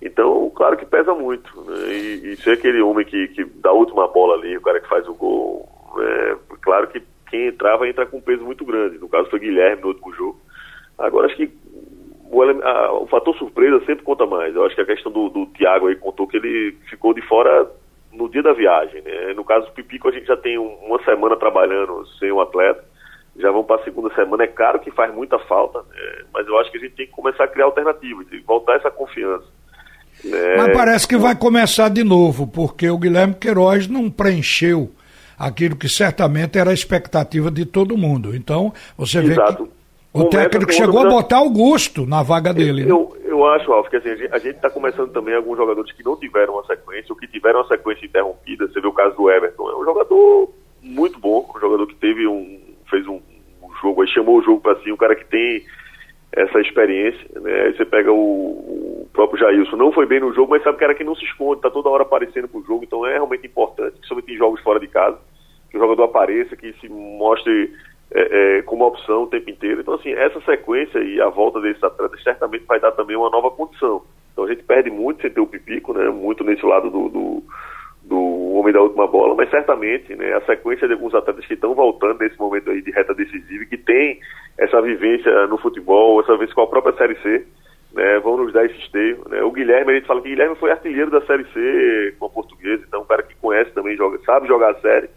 Então, 0.00 0.50
claro 0.54 0.76
que 0.76 0.86
pesa 0.86 1.14
muito. 1.14 1.50
Né? 1.62 1.92
E, 1.92 2.32
e 2.32 2.36
ser 2.36 2.52
aquele 2.52 2.80
homem 2.80 3.04
que, 3.04 3.28
que 3.28 3.44
dá 3.44 3.70
a 3.70 3.74
última 3.74 4.06
bola 4.06 4.34
ali, 4.34 4.56
o 4.56 4.62
cara 4.62 4.80
que 4.80 4.88
faz 4.88 5.06
o 5.08 5.14
gol, 5.14 5.68
é, 5.98 6.36
claro 6.62 6.86
que 6.88 7.02
quem 7.30 7.46
entrar 7.46 7.76
vai 7.76 7.88
entrar 7.88 8.06
com 8.06 8.18
um 8.18 8.22
peso 8.22 8.44
muito 8.44 8.64
grande. 8.64 8.98
No 8.98 9.08
caso 9.08 9.30
foi 9.30 9.38
Guilherme 9.38 9.82
no 9.82 9.88
último 9.88 10.12
jogo. 10.12 10.40
Agora 10.98 11.26
acho 11.26 11.36
que 11.36 11.50
o, 12.30 12.42
a, 12.42 12.92
o 13.00 13.06
fator 13.06 13.36
surpresa 13.36 13.84
sempre 13.86 14.04
conta 14.04 14.26
mais. 14.26 14.54
Eu 14.54 14.64
acho 14.64 14.74
que 14.74 14.82
a 14.82 14.86
questão 14.86 15.10
do, 15.10 15.28
do 15.28 15.46
Thiago 15.46 15.88
aí 15.88 15.96
contou 15.96 16.26
que 16.26 16.36
ele 16.36 16.76
ficou 16.88 17.14
de 17.14 17.22
fora 17.22 17.70
no 18.12 18.28
dia 18.28 18.42
da 18.42 18.52
viagem. 18.52 19.00
Né? 19.02 19.32
No 19.34 19.44
caso 19.44 19.66
do 19.66 19.72
Pipico, 19.72 20.08
a 20.08 20.12
gente 20.12 20.26
já 20.26 20.36
tem 20.36 20.58
um, 20.58 20.74
uma 20.82 21.02
semana 21.04 21.36
trabalhando 21.36 22.06
sem 22.18 22.30
o 22.30 22.40
atleta. 22.40 22.84
Já 23.36 23.50
vão 23.50 23.64
para 23.64 23.80
a 23.80 23.84
segunda 23.84 24.12
semana. 24.14 24.44
É 24.44 24.48
claro 24.48 24.80
que 24.80 24.90
faz 24.90 25.14
muita 25.14 25.38
falta, 25.40 25.78
né? 25.78 26.24
mas 26.32 26.46
eu 26.46 26.58
acho 26.58 26.70
que 26.70 26.78
a 26.78 26.80
gente 26.80 26.96
tem 26.96 27.06
que 27.06 27.12
começar 27.12 27.44
a 27.44 27.48
criar 27.48 27.66
alternativas 27.66 28.26
voltar 28.44 28.76
essa 28.76 28.90
confiança. 28.90 29.46
É... 30.24 30.56
Mas 30.56 30.76
parece 30.76 31.08
que 31.08 31.16
vai 31.16 31.34
começar 31.34 31.88
de 31.88 32.04
novo, 32.04 32.46
porque 32.46 32.90
o 32.90 32.98
Guilherme 32.98 33.34
Queiroz 33.34 33.88
não 33.88 34.10
preencheu 34.10 34.90
aquilo 35.40 35.74
que 35.74 35.88
certamente 35.88 36.58
era 36.58 36.70
a 36.70 36.74
expectativa 36.74 37.50
de 37.50 37.64
todo 37.64 37.96
mundo. 37.96 38.36
Então, 38.36 38.74
você 38.96 39.20
Exato. 39.20 39.64
vê 39.64 39.70
que 39.70 39.74
O 40.12 40.24
técnico 40.28 40.70
chegou 40.70 41.00
a 41.00 41.08
botar 41.08 41.38
Augusto 41.38 42.04
na 42.04 42.22
vaga 42.22 42.52
dele. 42.52 42.84
Né? 42.84 42.90
Eu, 42.90 43.16
eu 43.24 43.46
acho, 43.46 43.72
Alf, 43.72 43.88
que 43.88 43.96
assim, 43.96 44.10
a 44.10 44.38
gente 44.38 44.56
está 44.56 44.68
começando 44.68 45.10
também 45.12 45.34
alguns 45.34 45.56
jogadores 45.56 45.90
que 45.92 46.04
não 46.04 46.14
tiveram 46.16 46.54
uma 46.54 46.66
sequência, 46.66 47.06
ou 47.08 47.16
que 47.16 47.26
tiveram 47.26 47.60
uma 47.60 47.68
sequência 47.68 48.04
interrompida. 48.04 48.68
Você 48.68 48.80
vê 48.82 48.86
o 48.86 48.92
caso 48.92 49.16
do 49.16 49.30
Everton, 49.30 49.70
é 49.70 49.76
um 49.76 49.84
jogador 49.84 50.52
muito 50.82 51.18
bom, 51.18 51.50
um 51.56 51.60
jogador 51.60 51.86
que 51.86 51.94
teve 51.94 52.26
um. 52.26 52.60
fez 52.90 53.06
um, 53.06 53.20
um 53.62 53.74
jogo, 53.80 54.02
aí 54.02 54.08
chamou 54.08 54.38
o 54.38 54.42
jogo 54.42 54.60
para 54.60 54.78
si, 54.82 54.92
um 54.92 54.96
cara 54.96 55.16
que 55.16 55.24
tem 55.24 55.64
essa 56.32 56.60
experiência, 56.60 57.40
né? 57.40 57.62
Aí 57.62 57.76
você 57.76 57.84
pega 57.84 58.12
o, 58.12 58.16
o, 58.16 59.08
próprio 59.12 59.40
Jailson, 59.40 59.76
não 59.76 59.90
foi 59.90 60.06
bem 60.06 60.20
no 60.20 60.32
jogo, 60.32 60.50
mas 60.50 60.62
sabe 60.62 60.78
que 60.78 60.84
era 60.84 60.94
que 60.94 61.02
não 61.02 61.16
se 61.16 61.24
esconde, 61.24 61.60
tá 61.60 61.70
toda 61.70 61.88
hora 61.88 62.02
aparecendo 62.02 62.46
pro 62.46 62.62
jogo, 62.62 62.84
então 62.84 63.04
é 63.04 63.14
realmente 63.14 63.46
importante, 63.46 63.94
principalmente 63.94 64.32
em 64.32 64.36
jogos 64.36 64.60
fora 64.60 64.78
de 64.78 64.86
casa, 64.86 65.18
que 65.70 65.76
o 65.76 65.80
jogador 65.80 66.04
apareça, 66.04 66.56
que 66.56 66.72
se 66.74 66.88
mostre 66.88 67.72
é, 68.12 68.58
é, 68.58 68.62
como 68.62 68.86
opção 68.86 69.22
o 69.22 69.26
tempo 69.28 69.48
inteiro. 69.50 69.80
Então, 69.80 69.94
assim, 69.94 70.12
essa 70.12 70.40
sequência 70.40 70.98
e 70.98 71.20
a 71.20 71.28
volta 71.28 71.60
desses 71.60 71.82
atletas 71.82 72.22
certamente 72.22 72.64
vai 72.66 72.80
dar 72.80 72.92
também 72.92 73.16
uma 73.16 73.30
nova 73.30 73.50
condição. 73.50 74.02
Então 74.32 74.44
a 74.44 74.48
gente 74.48 74.62
perde 74.62 74.90
muito 74.90 75.20
sem 75.22 75.30
ter 75.30 75.40
o 75.40 75.46
Pipico, 75.46 75.92
né? 75.92 76.08
Muito 76.08 76.42
nesse 76.44 76.64
lado 76.64 76.88
do, 76.88 77.08
do, 77.08 77.42
do 78.04 78.54
homem 78.54 78.72
da 78.72 78.80
última 78.80 79.06
bola, 79.06 79.34
mas 79.34 79.50
certamente 79.50 80.14
né, 80.14 80.32
a 80.34 80.40
sequência 80.42 80.86
de 80.86 80.94
alguns 80.94 81.14
atletas 81.14 81.44
que 81.46 81.54
estão 81.54 81.74
voltando 81.74 82.20
nesse 82.20 82.38
momento 82.38 82.70
aí 82.70 82.80
de 82.80 82.90
reta 82.90 83.14
decisiva 83.14 83.64
e 83.64 83.66
que 83.66 83.76
tem 83.76 84.18
essa 84.58 84.80
vivência 84.80 85.46
no 85.46 85.58
futebol, 85.58 86.20
essa 86.20 86.32
vivência 86.32 86.54
com 86.54 86.62
a 86.62 86.66
própria 86.66 86.96
Série 86.96 87.16
C, 87.16 87.46
né, 87.92 88.18
vão 88.20 88.36
nos 88.36 88.52
dar 88.52 88.64
esse 88.64 88.78
esteio. 88.78 89.22
Né? 89.28 89.42
O 89.42 89.50
Guilherme, 89.50 89.92
a 89.92 89.94
gente 89.96 90.06
fala 90.06 90.20
que 90.20 90.28
o 90.28 90.30
Guilherme 90.30 90.56
foi 90.56 90.70
artilheiro 90.70 91.10
da 91.10 91.20
Série 91.22 91.44
C 91.52 92.14
com 92.18 92.26
a 92.26 92.30
portuguesa, 92.30 92.84
então 92.86 93.02
um 93.02 93.06
cara 93.06 93.22
que 93.22 93.34
conhece 93.36 93.70
também, 93.72 93.96
joga, 93.96 94.18
sabe 94.24 94.48
jogar 94.48 94.70
a 94.70 94.80
série. 94.80 95.10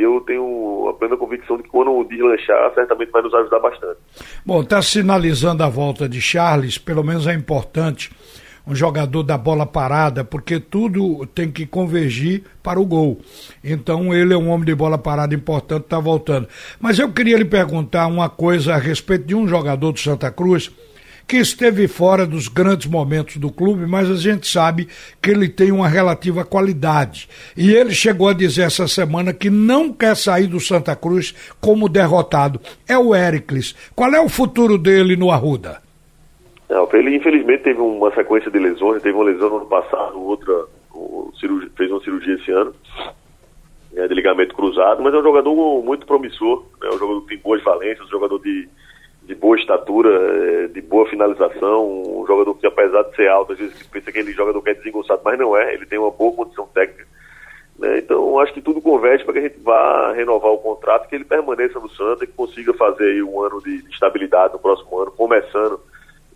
Eu 0.00 0.20
tenho 0.20 0.88
a 0.88 0.94
plena 0.94 1.16
convicção 1.16 1.56
de 1.56 1.64
que 1.64 1.68
quando 1.68 1.90
o 1.90 2.04
deslanchar, 2.04 2.72
certamente 2.74 3.10
vai 3.10 3.22
nos 3.22 3.34
ajudar 3.34 3.58
bastante. 3.58 3.98
Bom, 4.46 4.62
está 4.62 4.80
sinalizando 4.80 5.62
a 5.64 5.68
volta 5.68 6.08
de 6.08 6.20
Charles, 6.20 6.78
pelo 6.78 7.02
menos 7.02 7.26
é 7.26 7.34
importante 7.34 8.10
um 8.68 8.74
jogador 8.74 9.22
da 9.22 9.38
bola 9.38 9.64
parada, 9.64 10.22
porque 10.22 10.60
tudo 10.60 11.24
tem 11.26 11.50
que 11.50 11.64
convergir 11.64 12.42
para 12.62 12.78
o 12.78 12.84
gol. 12.84 13.18
Então 13.64 14.12
ele 14.14 14.34
é 14.34 14.36
um 14.36 14.50
homem 14.50 14.66
de 14.66 14.74
bola 14.74 14.98
parada 14.98 15.34
importante, 15.34 15.84
está 15.84 15.98
voltando. 15.98 16.46
Mas 16.78 16.98
eu 16.98 17.10
queria 17.10 17.38
lhe 17.38 17.46
perguntar 17.46 18.06
uma 18.06 18.28
coisa 18.28 18.74
a 18.74 18.78
respeito 18.78 19.24
de 19.24 19.34
um 19.34 19.48
jogador 19.48 19.92
do 19.92 19.98
Santa 19.98 20.30
Cruz 20.30 20.70
que 21.28 21.36
esteve 21.36 21.86
fora 21.86 22.26
dos 22.26 22.48
grandes 22.48 22.86
momentos 22.86 23.36
do 23.36 23.52
clube, 23.52 23.86
mas 23.86 24.10
a 24.10 24.16
gente 24.16 24.48
sabe 24.48 24.88
que 25.20 25.30
ele 25.30 25.46
tem 25.46 25.70
uma 25.70 25.86
relativa 25.86 26.42
qualidade. 26.42 27.28
E 27.54 27.70
ele 27.70 27.92
chegou 27.92 28.28
a 28.28 28.32
dizer 28.32 28.62
essa 28.62 28.88
semana 28.88 29.34
que 29.34 29.50
não 29.50 29.92
quer 29.92 30.16
sair 30.16 30.46
do 30.46 30.58
Santa 30.58 30.96
Cruz 30.96 31.34
como 31.60 31.86
derrotado. 31.86 32.58
É 32.88 32.96
o 32.96 33.14
Éricles. 33.14 33.76
Qual 33.94 34.10
é 34.14 34.20
o 34.20 34.28
futuro 34.28 34.78
dele 34.78 35.16
no 35.16 35.30
Arruda? 35.30 35.82
Não, 36.68 36.88
ele 36.94 37.16
infelizmente 37.16 37.62
teve 37.62 37.80
uma 37.80 38.10
sequência 38.14 38.50
de 38.50 38.58
lesões, 38.58 39.02
teve 39.02 39.14
uma 39.14 39.24
lesão 39.24 39.50
no 39.50 39.56
ano 39.58 39.66
passado, 39.66 40.18
outra 40.18 40.66
fez 41.76 41.90
uma 41.90 42.00
cirurgia 42.00 42.34
esse 42.34 42.50
ano, 42.50 42.74
né, 43.92 44.08
de 44.08 44.14
ligamento 44.14 44.54
cruzado, 44.54 45.02
mas 45.02 45.14
é 45.14 45.18
um 45.18 45.22
jogador 45.22 45.82
muito 45.82 46.06
promissor, 46.06 46.64
é 46.82 46.86
né, 46.86 46.90
um 46.94 46.98
jogador 46.98 47.20
que 47.22 47.28
tem 47.28 47.38
boas 47.38 47.62
valências, 47.62 48.06
um 48.06 48.10
jogador 48.10 48.38
de, 48.40 48.68
de 49.28 49.34
boa 49.34 49.58
estatura, 49.58 50.08
é, 50.08 50.68
de 50.68 50.80
boa 50.80 51.06
finalização, 51.06 51.86
um 52.18 52.26
jogador 52.26 52.54
que 52.54 52.66
apesar 52.66 53.02
de 53.02 53.14
ser 53.14 53.28
alto, 53.28 53.52
às 53.52 53.58
vezes 53.58 53.82
pensa 53.82 54.10
que 54.10 54.18
ele 54.18 54.32
jogador 54.32 54.62
que 54.62 54.70
é 54.70 54.74
desengonçado, 54.74 55.20
mas 55.22 55.38
não 55.38 55.54
é, 55.54 55.74
ele 55.74 55.84
tem 55.84 55.98
uma 55.98 56.10
boa 56.10 56.34
condição 56.34 56.66
técnica. 56.72 57.06
Né, 57.78 57.98
então 57.98 58.40
acho 58.40 58.54
que 58.54 58.62
tudo 58.62 58.80
converge 58.80 59.24
para 59.24 59.34
que 59.34 59.38
a 59.38 59.42
gente 59.42 59.60
vá 59.60 60.12
renovar 60.14 60.50
o 60.50 60.58
contrato, 60.58 61.06
que 61.08 61.14
ele 61.14 61.26
permaneça 61.26 61.78
no 61.78 61.90
Santa, 61.90 62.26
que 62.26 62.32
consiga 62.32 62.72
fazer 62.72 63.22
um 63.22 63.42
ano 63.42 63.62
de 63.62 63.84
estabilidade 63.90 64.54
no 64.54 64.58
próximo 64.58 64.98
ano, 64.98 65.10
começando 65.12 65.78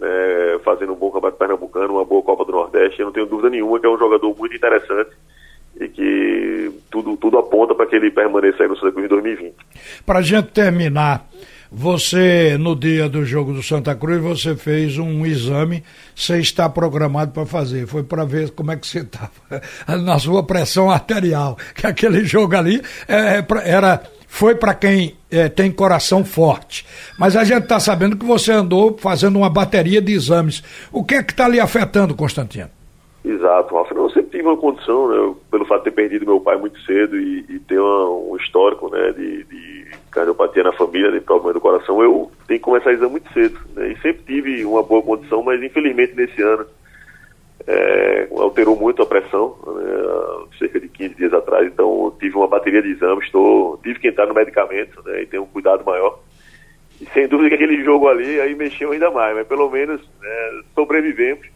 é, 0.03 0.61
fazendo 0.63 0.93
um 0.93 0.97
bom 0.97 1.11
campeonato 1.11 1.39
pernambucano, 1.39 1.95
uma 1.95 2.05
boa 2.05 2.23
Copa 2.23 2.45
do 2.45 2.53
Nordeste. 2.53 3.01
Eu 3.01 3.07
não 3.07 3.13
tenho 3.13 3.27
dúvida 3.27 3.49
nenhuma 3.49 3.81
que 3.81 3.87
é 3.87 3.89
um 3.89 3.99
jogador 3.99 4.37
muito 4.37 4.55
interessante 4.55 5.13
e 5.81 5.89
que 5.89 6.71
tudo, 6.91 7.17
tudo 7.17 7.39
aponta 7.39 7.75
para 7.75 7.87
que 7.87 7.97
ele 7.97 8.11
permaneça 8.11 8.63
aí 8.63 8.69
no 8.69 8.77
Santa 8.77 8.93
Cruz 8.93 9.07
em 9.07 9.09
2020. 9.09 9.55
Para 10.05 10.19
a 10.19 10.23
gente 10.23 10.49
terminar, 10.49 11.27
você, 11.75 12.59
no 12.59 12.77
dia 12.77 13.09
do 13.09 13.25
jogo 13.25 13.55
do 13.55 13.63
Santa 13.63 13.95
Cruz, 13.95 14.21
você 14.21 14.55
fez 14.55 14.99
um 14.99 15.25
exame, 15.25 15.83
você 16.15 16.39
está 16.39 16.69
programado 16.69 17.33
para 17.33 17.47
fazer. 17.47 17.87
Foi 17.87 18.03
para 18.03 18.27
ver 18.27 18.51
como 18.51 18.71
é 18.73 18.77
que 18.77 18.87
você 18.87 18.99
estava 18.99 19.31
na 20.05 20.19
sua 20.19 20.43
pressão 20.43 20.91
arterial. 20.91 21.57
Que 21.75 21.87
aquele 21.87 22.25
jogo 22.25 22.55
ali 22.55 22.81
é, 23.09 23.39
é 23.39 23.47
era 23.65 24.03
foi 24.29 24.55
para 24.55 24.75
quem 24.75 25.17
é, 25.31 25.49
tem 25.49 25.71
coração 25.73 26.25
forte. 26.25 26.87
Mas 27.19 27.37
a 27.37 27.45
gente 27.45 27.63
está 27.63 27.81
sabendo 27.81 28.17
que 28.17 28.25
você 28.25 28.53
andou 28.53 28.97
fazendo 28.99 29.37
uma 29.37 29.51
bateria 29.51 30.01
de 30.01 30.13
exames. 30.13 30.63
O 30.93 31.03
que 31.03 31.15
é 31.15 31.23
que 31.23 31.33
está 31.33 31.49
lhe 31.49 31.59
afetando, 31.59 32.15
Constantino? 32.15 32.71
Exato, 33.25 33.75
Rafa. 33.75 33.95
Eu 33.95 34.11
sempre 34.11 34.31
tive 34.31 34.45
uma 34.45 34.57
condição, 34.57 35.09
né, 35.09 35.35
pelo 35.51 35.65
fato 35.65 35.79
de 35.81 35.85
ter 35.85 35.91
perdido 35.93 36.27
meu 36.27 36.41
pai 36.41 36.57
muito 36.57 36.79
cedo 36.83 37.17
e, 37.17 37.45
e 37.49 37.59
ter 37.61 37.79
uma, 37.79 38.11
um 38.33 38.37
histórico 38.37 38.91
né, 38.91 39.13
de, 39.13 39.45
de 39.45 39.87
cardiopatia 40.13 40.63
na 40.63 40.73
família, 40.73 41.11
de 41.11 41.21
problema 41.21 41.55
do 41.55 41.61
coração, 41.61 42.03
eu 42.03 42.31
tenho 42.47 42.61
que 42.61 42.65
começar 42.65 42.91
a 42.91 42.93
exame 42.93 43.13
muito 43.13 43.33
cedo. 43.33 43.59
Né, 43.75 43.93
e 43.93 44.01
sempre 44.01 44.23
tive 44.25 44.65
uma 44.65 44.83
boa 44.83 45.03
condição, 45.03 45.43
mas 45.43 45.61
infelizmente 45.63 46.15
nesse 46.15 46.41
ano 46.43 46.67
é, 47.67 48.29
alterou 48.37 48.77
muito 48.77 49.03
a 49.03 49.07
pressão, 49.07 49.57
né, 49.67 50.47
cerca 50.59 50.79
de 50.79 50.89
15 50.89 51.15
dias 51.15 51.33
atrás, 51.33 51.67
então 51.67 52.15
tive 52.21 52.37
uma 52.37 52.49
bateria 52.49 52.83
de 52.83 52.91
exames, 52.91 53.31
tô, 53.31 53.79
tive 53.83 53.99
que 53.99 54.09
entrar 54.09 54.27
no 54.27 54.35
medicamento 54.35 55.03
né, 55.05 55.23
e 55.23 55.27
ter 55.27 55.39
um 55.39 55.47
cuidado 55.47 55.85
maior. 55.85 56.19
E 57.01 57.07
sem 57.07 57.27
dúvida 57.27 57.49
que 57.49 57.55
aquele 57.55 57.83
jogo 57.83 58.09
ali 58.09 58.41
aí 58.41 58.55
mexeu 58.55 58.93
ainda 58.93 59.11
mais, 59.11 59.35
mas 59.35 59.47
pelo 59.47 59.71
menos 59.71 60.01
né, 60.21 60.63
sobrevivemos. 60.75 61.47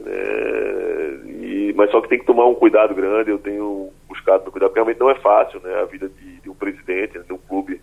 Né, 0.00 1.20
e, 1.26 1.74
mas 1.76 1.90
só 1.90 2.00
que 2.00 2.08
tem 2.08 2.18
que 2.18 2.26
tomar 2.26 2.46
um 2.46 2.54
cuidado 2.54 2.94
grande, 2.94 3.30
eu 3.30 3.38
tenho 3.38 3.90
buscado 4.08 4.44
no 4.44 4.52
cuidado, 4.52 4.70
porque 4.70 4.80
realmente 4.80 5.00
não 5.00 5.10
é 5.10 5.14
fácil 5.16 5.60
né, 5.60 5.74
a 5.80 5.84
vida 5.84 6.08
de, 6.08 6.40
de 6.40 6.50
um 6.50 6.54
presidente, 6.54 7.18
de 7.18 7.32
um 7.32 7.38
clube 7.38 7.80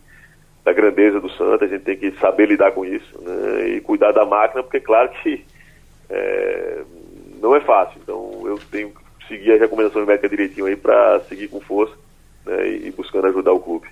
da 0.64 0.69
grandeza 0.80 1.20
do 1.20 1.30
Santa, 1.32 1.66
a 1.66 1.68
gente 1.68 1.84
tem 1.84 1.98
que 1.98 2.12
saber 2.20 2.48
lidar 2.48 2.72
com 2.72 2.86
isso 2.86 3.22
né, 3.22 3.70
e 3.70 3.82
cuidar 3.82 4.12
da 4.12 4.26
máquina, 4.26 4.64
porque 4.64 4.80
claro 4.80 5.10
que 5.22 5.44
é, 6.10 6.82
não 7.42 7.56
é 7.56 7.60
fácil. 7.62 8.00
Então 8.02 8.42
eu 8.46 8.60
tenho 8.72 8.90
que 8.90 9.28
seguir 9.28 9.52
as 9.54 9.60
recomendações 9.60 10.08
médicas 10.08 10.30
direitinho 10.30 10.66
aí 10.66 10.76
para 10.76 11.20
seguir 11.28 11.48
com 11.48 11.60
força 11.60 11.94
né, 12.46 12.68
e 12.68 12.92
buscando 12.92 13.28
ajudar 13.28 13.52
o 13.52 13.60
clube. 13.60 13.88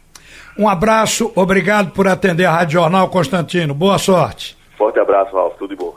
Um 0.58 0.68
abraço, 0.68 1.32
obrigado 1.36 1.92
por 1.92 2.08
atender 2.08 2.46
a 2.46 2.52
Rádio 2.52 2.80
Jornal, 2.80 3.10
Constantino. 3.10 3.74
Boa 3.74 3.98
sorte. 3.98 4.58
Forte 4.78 5.00
abraço, 5.00 5.36
Ralf, 5.36 5.56
tudo 5.58 5.70
de 5.72 5.76
bom. 5.76 5.96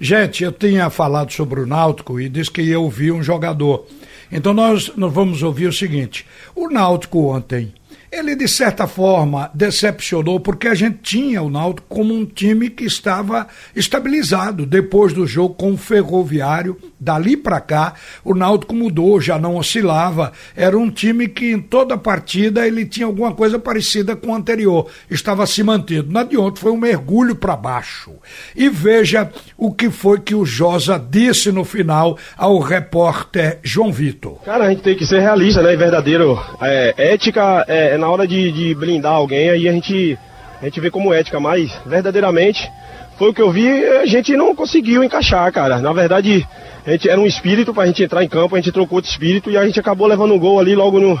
Gente, 0.00 0.42
eu 0.42 0.52
tinha 0.52 0.90
falado 0.90 1.32
sobre 1.32 1.60
o 1.60 1.66
Náutico 1.66 2.20
e 2.20 2.28
disse 2.28 2.50
que 2.50 2.62
ia 2.62 2.78
ouvir 2.78 3.12
um 3.12 3.22
jogador. 3.22 3.86
Então 4.30 4.52
nós, 4.52 4.94
nós 4.96 5.12
vamos 5.12 5.42
ouvir 5.42 5.66
o 5.66 5.72
seguinte: 5.72 6.26
o 6.54 6.68
Náutico 6.68 7.26
ontem 7.26 7.72
ele 8.12 8.36
de 8.36 8.46
certa 8.46 8.86
forma 8.86 9.50
decepcionou 9.54 10.38
porque 10.38 10.68
a 10.68 10.74
gente 10.74 10.98
tinha 11.02 11.40
o 11.40 11.48
Náutico 11.48 11.88
como 11.88 12.12
um 12.12 12.26
time 12.26 12.68
que 12.68 12.84
estava 12.84 13.46
estabilizado 13.74 14.66
depois 14.66 15.14
do 15.14 15.26
jogo 15.26 15.54
com 15.54 15.72
o 15.72 15.78
Ferroviário. 15.78 16.76
Dali 17.00 17.36
para 17.36 17.58
cá, 17.58 17.94
o 18.22 18.34
Náutico 18.34 18.74
mudou, 18.74 19.20
já 19.20 19.38
não 19.38 19.56
oscilava. 19.56 20.32
Era 20.54 20.78
um 20.78 20.90
time 20.90 21.26
que 21.26 21.52
em 21.52 21.60
toda 21.60 21.96
partida 21.96 22.66
ele 22.66 22.84
tinha 22.84 23.06
alguma 23.06 23.32
coisa 23.32 23.58
parecida 23.58 24.14
com 24.14 24.28
o 24.28 24.34
anterior, 24.34 24.88
estava 25.10 25.46
se 25.46 25.62
mantendo. 25.62 26.12
Na 26.12 26.22
de 26.22 26.36
ontem 26.36 26.60
foi 26.60 26.70
um 26.70 26.76
mergulho 26.76 27.34
para 27.34 27.56
baixo. 27.56 28.12
E 28.54 28.68
veja 28.68 29.30
o 29.56 29.72
que 29.72 29.90
foi 29.90 30.20
que 30.20 30.34
o 30.34 30.44
Josa 30.44 30.98
disse 30.98 31.50
no 31.50 31.64
final 31.64 32.18
ao 32.36 32.58
repórter 32.58 33.58
João 33.62 33.90
Vitor. 33.90 34.42
Cara, 34.44 34.66
a 34.66 34.70
gente 34.70 34.82
tem 34.82 34.96
que 34.96 35.06
ser 35.06 35.20
realista, 35.20 35.62
né? 35.62 35.74
Verdadeiro. 35.74 36.38
É, 36.60 37.14
ética 37.14 37.64
é 37.66 38.01
na 38.02 38.10
hora 38.10 38.26
de, 38.26 38.50
de, 38.50 38.74
blindar 38.74 39.12
alguém, 39.12 39.48
aí 39.48 39.68
a 39.68 39.72
gente, 39.72 40.18
a 40.60 40.64
gente 40.64 40.80
vê 40.80 40.90
como 40.90 41.14
ética, 41.14 41.38
mas 41.38 41.72
verdadeiramente 41.86 42.68
foi 43.16 43.30
o 43.30 43.32
que 43.32 43.40
eu 43.40 43.52
vi, 43.52 43.68
a 43.68 44.06
gente 44.06 44.36
não 44.36 44.56
conseguiu 44.56 45.04
encaixar, 45.04 45.52
cara. 45.52 45.78
Na 45.78 45.92
verdade, 45.92 46.44
a 46.84 46.90
gente 46.90 47.08
era 47.08 47.20
um 47.20 47.26
espírito 47.26 47.72
pra 47.72 47.86
gente 47.86 48.02
entrar 48.02 48.24
em 48.24 48.28
campo, 48.28 48.56
a 48.56 48.58
gente 48.58 48.72
trocou 48.72 49.00
de 49.00 49.06
espírito 49.06 49.52
e 49.52 49.56
a 49.56 49.64
gente 49.64 49.78
acabou 49.78 50.08
levando 50.08 50.34
um 50.34 50.38
gol 50.38 50.58
ali 50.58 50.74
logo 50.74 50.98
no, 50.98 51.20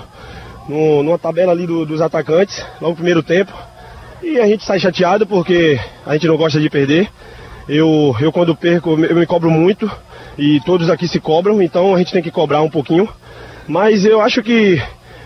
no 0.68 1.04
numa 1.04 1.18
tabela 1.18 1.52
ali 1.52 1.68
do, 1.68 1.86
dos 1.86 2.00
atacantes, 2.00 2.58
logo 2.80 2.90
no 2.90 2.96
primeiro 2.96 3.22
tempo. 3.22 3.52
E 4.20 4.40
a 4.40 4.46
gente 4.48 4.64
sai 4.64 4.80
chateado 4.80 5.24
porque 5.24 5.78
a 6.04 6.14
gente 6.14 6.26
não 6.26 6.36
gosta 6.36 6.58
de 6.58 6.68
perder. 6.68 7.08
Eu, 7.68 8.16
eu 8.20 8.32
quando 8.32 8.56
perco, 8.56 8.90
eu 8.90 9.14
me 9.14 9.26
cobro 9.26 9.48
muito 9.48 9.88
e 10.36 10.60
todos 10.62 10.90
aqui 10.90 11.06
se 11.06 11.20
cobram, 11.20 11.62
então 11.62 11.94
a 11.94 11.98
gente 11.98 12.12
tem 12.12 12.22
que 12.22 12.30
cobrar 12.32 12.60
um 12.62 12.70
pouquinho. 12.70 13.08
Mas 13.68 14.04
eu 14.04 14.20
acho 14.20 14.42
que 14.42 14.82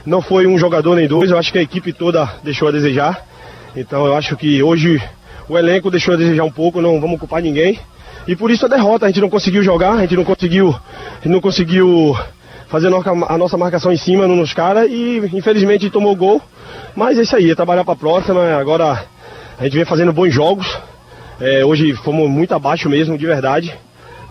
não 0.06 0.22
foi 0.22 0.46
um 0.46 0.56
jogador 0.56 0.94
nem 0.94 1.08
dois, 1.08 1.30
eu 1.30 1.38
acho 1.38 1.52
que 1.52 1.58
a 1.58 1.62
equipe 1.62 1.92
toda 1.92 2.26
deixou 2.44 2.68
a 2.68 2.70
desejar. 2.70 3.26
Então 3.74 4.06
eu 4.06 4.14
acho 4.14 4.36
que 4.36 4.62
hoje 4.62 5.02
o 5.48 5.58
elenco 5.58 5.90
deixou 5.90 6.14
a 6.14 6.16
desejar 6.16 6.44
um 6.44 6.50
pouco, 6.50 6.80
não 6.80 7.00
vamos 7.00 7.18
culpar 7.18 7.42
ninguém. 7.42 7.78
E 8.26 8.34
por 8.34 8.50
isso 8.50 8.64
a 8.64 8.68
derrota, 8.68 9.04
a 9.04 9.08
gente 9.08 9.20
não 9.20 9.28
conseguiu 9.28 9.62
jogar, 9.62 9.92
a 9.94 10.00
gente 10.00 10.16
não 10.16 10.24
conseguiu, 10.24 10.74
não 11.24 11.40
conseguiu 11.40 12.16
fazer 12.68 12.88
a 12.88 13.38
nossa 13.38 13.56
marcação 13.56 13.92
em 13.92 13.96
cima 13.96 14.26
nos 14.26 14.54
caras 14.54 14.88
e 14.90 15.18
infelizmente 15.32 15.90
tomou 15.90 16.16
gol. 16.16 16.40
Mas 16.94 17.18
é 17.18 17.22
isso 17.22 17.36
aí, 17.36 17.50
é 17.50 17.54
trabalhar 17.54 17.84
para 17.84 17.94
a 17.94 17.96
próxima. 17.96 18.56
Agora 18.56 19.04
a 19.58 19.64
gente 19.64 19.74
vem 19.74 19.84
fazendo 19.84 20.12
bons 20.12 20.32
jogos 20.32 20.66
É, 21.38 21.62
hoje 21.62 21.92
fomos 21.96 22.30
muito 22.30 22.54
abaixo 22.54 22.88
mesmo, 22.88 23.18
de 23.18 23.26
verdade. 23.26 23.74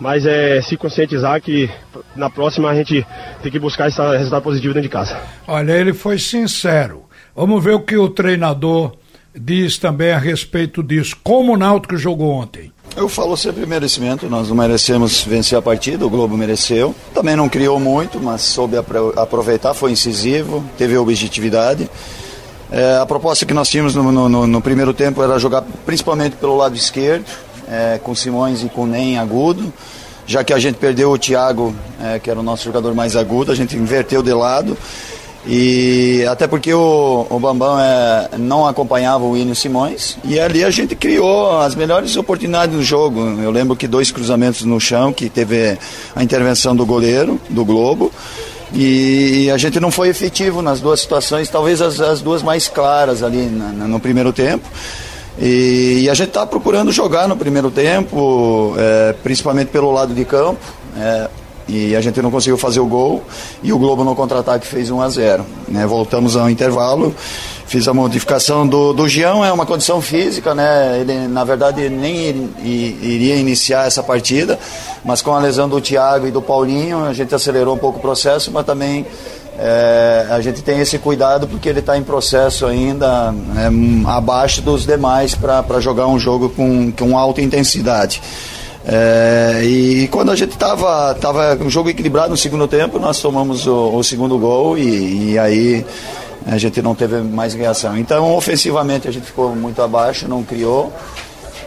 Mas 0.00 0.26
é 0.26 0.60
se 0.60 0.76
conscientizar 0.76 1.40
que 1.40 1.70
na 2.14 2.28
próxima 2.28 2.68
a 2.68 2.74
gente 2.74 3.06
tem 3.42 3.50
que 3.50 3.58
buscar 3.58 3.88
esse 3.88 4.00
resultado 4.00 4.42
positivo 4.42 4.74
dentro 4.74 4.88
de 4.88 4.92
casa. 4.92 5.18
Olha, 5.46 5.72
ele 5.72 5.94
foi 5.94 6.18
sincero. 6.18 7.04
Vamos 7.34 7.62
ver 7.62 7.74
o 7.74 7.80
que 7.80 7.96
o 7.96 8.08
treinador 8.08 8.92
diz 9.34 9.78
também 9.78 10.12
a 10.12 10.18
respeito 10.18 10.82
disso. 10.82 11.16
Como 11.22 11.52
o 11.52 11.56
Náutico 11.56 11.96
jogou 11.96 12.30
ontem? 12.30 12.72
Eu 12.96 13.10
falo 13.10 13.36
sempre 13.36 13.66
merecimento, 13.66 14.26
nós 14.26 14.48
não 14.48 14.56
merecemos 14.56 15.22
vencer 15.22 15.58
a 15.58 15.60
partida, 15.60 16.06
o 16.06 16.08
Globo 16.08 16.34
mereceu. 16.34 16.94
Também 17.12 17.36
não 17.36 17.46
criou 17.46 17.78
muito, 17.78 18.18
mas 18.18 18.40
soube 18.40 18.76
aproveitar, 19.16 19.74
foi 19.74 19.92
incisivo, 19.92 20.64
teve 20.78 20.96
objetividade. 20.96 21.90
É, 22.70 22.96
a 22.96 23.06
proposta 23.06 23.44
que 23.44 23.52
nós 23.52 23.68
tínhamos 23.68 23.94
no, 23.94 24.10
no, 24.10 24.46
no, 24.46 24.60
primeiro 24.62 24.94
tempo 24.94 25.22
era 25.22 25.38
jogar 25.38 25.62
principalmente 25.84 26.36
pelo 26.36 26.56
lado 26.56 26.74
esquerdo, 26.74 27.24
é, 27.68 27.98
com 28.02 28.14
Simões 28.14 28.62
e 28.62 28.68
com 28.68 28.86
Nem 28.86 29.18
agudo. 29.18 29.72
Já 30.26 30.42
que 30.42 30.52
a 30.52 30.58
gente 30.58 30.76
perdeu 30.76 31.12
o 31.12 31.18
Thiago, 31.18 31.74
é, 32.02 32.18
que 32.18 32.28
era 32.28 32.40
o 32.40 32.42
nosso 32.42 32.64
jogador 32.64 32.94
mais 32.94 33.14
agudo, 33.14 33.52
a 33.52 33.54
gente 33.54 33.76
inverteu 33.76 34.22
de 34.22 34.32
lado. 34.32 34.76
E 35.46 36.24
até 36.28 36.48
porque 36.48 36.74
o, 36.74 37.26
o 37.30 37.38
Bambam 37.38 37.78
é, 37.78 38.30
não 38.36 38.66
acompanhava 38.66 39.22
o 39.22 39.30
William 39.30 39.54
Simões. 39.54 40.18
E 40.24 40.40
ali 40.40 40.64
a 40.64 40.70
gente 40.70 40.96
criou 40.96 41.60
as 41.60 41.76
melhores 41.76 42.16
oportunidades 42.16 42.74
no 42.74 42.82
jogo. 42.82 43.20
Eu 43.40 43.52
lembro 43.52 43.76
que 43.76 43.86
dois 43.86 44.10
cruzamentos 44.10 44.62
no 44.62 44.80
chão, 44.80 45.12
que 45.12 45.30
teve 45.30 45.78
a 46.16 46.24
intervenção 46.24 46.74
do 46.74 46.84
goleiro, 46.84 47.40
do 47.48 47.64
Globo. 47.64 48.10
E 48.74 49.48
a 49.54 49.56
gente 49.56 49.78
não 49.78 49.92
foi 49.92 50.08
efetivo 50.08 50.60
nas 50.60 50.80
duas 50.80 51.00
situações, 51.00 51.48
talvez 51.48 51.80
as, 51.80 52.00
as 52.00 52.20
duas 52.20 52.42
mais 52.42 52.66
claras 52.66 53.22
ali 53.22 53.46
na, 53.46 53.68
na, 53.68 53.86
no 53.86 54.00
primeiro 54.00 54.32
tempo. 54.32 54.68
E, 55.38 56.00
e 56.02 56.10
a 56.10 56.14
gente 56.14 56.28
está 56.28 56.46
procurando 56.46 56.90
jogar 56.90 57.28
no 57.28 57.36
primeiro 57.36 57.70
tempo, 57.70 58.74
é, 58.78 59.14
principalmente 59.22 59.68
pelo 59.68 59.90
lado 59.92 60.14
de 60.14 60.24
campo. 60.24 60.60
É, 60.98 61.28
e 61.68 61.96
a 61.96 62.00
gente 62.00 62.22
não 62.22 62.30
conseguiu 62.30 62.56
fazer 62.56 62.78
o 62.78 62.86
gol 62.86 63.24
e 63.60 63.72
o 63.72 63.78
Globo 63.78 64.04
no 64.04 64.14
contra-ataque 64.14 64.64
fez 64.66 64.88
1 64.88 65.00
a 65.00 65.08
0 65.08 65.46
né? 65.66 65.84
Voltamos 65.84 66.36
ao 66.36 66.48
intervalo, 66.48 67.12
fiz 67.66 67.88
a 67.88 67.94
modificação 67.94 68.66
do, 68.66 68.92
do 68.92 69.08
Gião, 69.08 69.44
é 69.44 69.52
uma 69.52 69.66
condição 69.66 70.00
física, 70.00 70.54
né? 70.54 71.00
ele 71.00 71.26
na 71.26 71.42
verdade 71.42 71.88
nem 71.88 72.52
iria 72.60 73.34
iniciar 73.34 73.86
essa 73.86 74.00
partida, 74.00 74.58
mas 75.04 75.20
com 75.22 75.34
a 75.34 75.40
lesão 75.40 75.68
do 75.68 75.80
Thiago 75.80 76.28
e 76.28 76.30
do 76.30 76.40
Paulinho 76.40 77.04
a 77.04 77.12
gente 77.12 77.34
acelerou 77.34 77.74
um 77.74 77.78
pouco 77.78 77.98
o 77.98 78.02
processo, 78.02 78.52
mas 78.52 78.64
também 78.64 79.04
é, 79.58 80.26
a 80.28 80.40
gente 80.40 80.62
tem 80.62 80.80
esse 80.80 80.98
cuidado 80.98 81.48
porque 81.48 81.68
ele 81.68 81.78
está 81.80 81.96
em 81.96 82.02
processo 82.02 82.66
ainda 82.66 83.34
é, 83.56 84.10
abaixo 84.10 84.60
dos 84.60 84.84
demais 84.84 85.34
para 85.34 85.80
jogar 85.80 86.06
um 86.06 86.18
jogo 86.18 86.50
com, 86.50 86.92
com 86.92 87.16
alta 87.16 87.40
intensidade. 87.40 88.20
É, 88.88 89.62
e 89.64 90.08
quando 90.08 90.30
a 90.30 90.36
gente 90.36 90.52
estava 90.52 91.12
tava 91.14 91.58
um 91.60 91.68
jogo 91.68 91.88
equilibrado 91.88 92.30
no 92.30 92.36
segundo 92.36 92.68
tempo, 92.68 93.00
nós 93.00 93.20
tomamos 93.20 93.66
o, 93.66 93.96
o 93.96 94.04
segundo 94.04 94.38
gol 94.38 94.78
e, 94.78 95.32
e, 95.32 95.38
aí 95.38 95.84
a 96.46 96.56
gente 96.56 96.80
não 96.80 96.94
teve 96.94 97.20
mais 97.20 97.54
reação. 97.54 97.98
Então, 97.98 98.32
ofensivamente, 98.36 99.08
a 99.08 99.10
gente 99.10 99.26
ficou 99.26 99.56
muito 99.56 99.82
abaixo, 99.82 100.28
não 100.28 100.44
criou. 100.44 100.92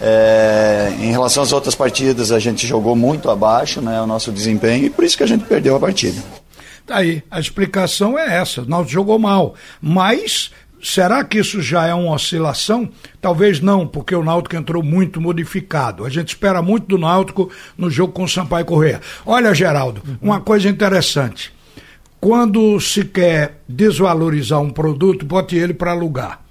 É, 0.01 0.93
em 1.01 1.11
relação 1.11 1.43
às 1.43 1.51
outras 1.51 1.75
partidas, 1.75 2.31
a 2.31 2.39
gente 2.39 2.65
jogou 2.65 2.95
muito 2.95 3.29
abaixo 3.29 3.81
né, 3.81 3.99
o 4.01 4.07
nosso 4.07 4.31
desempenho 4.31 4.85
e 4.85 4.89
por 4.89 5.03
isso 5.03 5.17
que 5.17 5.23
a 5.23 5.27
gente 5.27 5.43
perdeu 5.43 5.75
a 5.75 5.79
partida. 5.79 6.38
Tá 6.89 6.97
aí, 6.97 7.21
a 7.29 7.39
explicação 7.39 8.17
é 8.17 8.37
essa. 8.37 8.63
Nós 8.63 8.89
jogou 8.89 9.19
mal, 9.19 9.53
mas 9.79 10.51
Será 10.81 11.25
que 11.25 11.37
isso 11.37 11.61
já 11.61 11.85
é 11.85 11.93
uma 11.93 12.13
oscilação? 12.13 12.89
Talvez 13.19 13.59
não, 13.59 13.85
porque 13.85 14.15
o 14.15 14.23
Náutico 14.23 14.55
entrou 14.55 14.81
muito 14.81 15.19
modificado. 15.19 16.05
A 16.05 16.09
gente 16.09 16.29
espera 16.29 16.61
muito 16.61 16.87
do 16.87 16.97
Náutico 16.97 17.51
no 17.77 17.89
jogo 17.91 18.13
com 18.13 18.23
o 18.23 18.29
Sampaio 18.29 18.63
Correia. 18.63 19.01
Olha, 19.25 19.53
Geraldo, 19.53 20.01
uma 20.21 20.39
coisa 20.39 20.69
interessante. 20.69 21.51
Quando 22.17 22.79
se 22.79 23.03
quer 23.03 23.61
desvalorizar 23.67 24.61
um 24.61 24.69
produto, 24.69 25.25
bote 25.25 25.57
ele 25.57 25.73
para 25.73 25.91
alugar. 25.91 26.41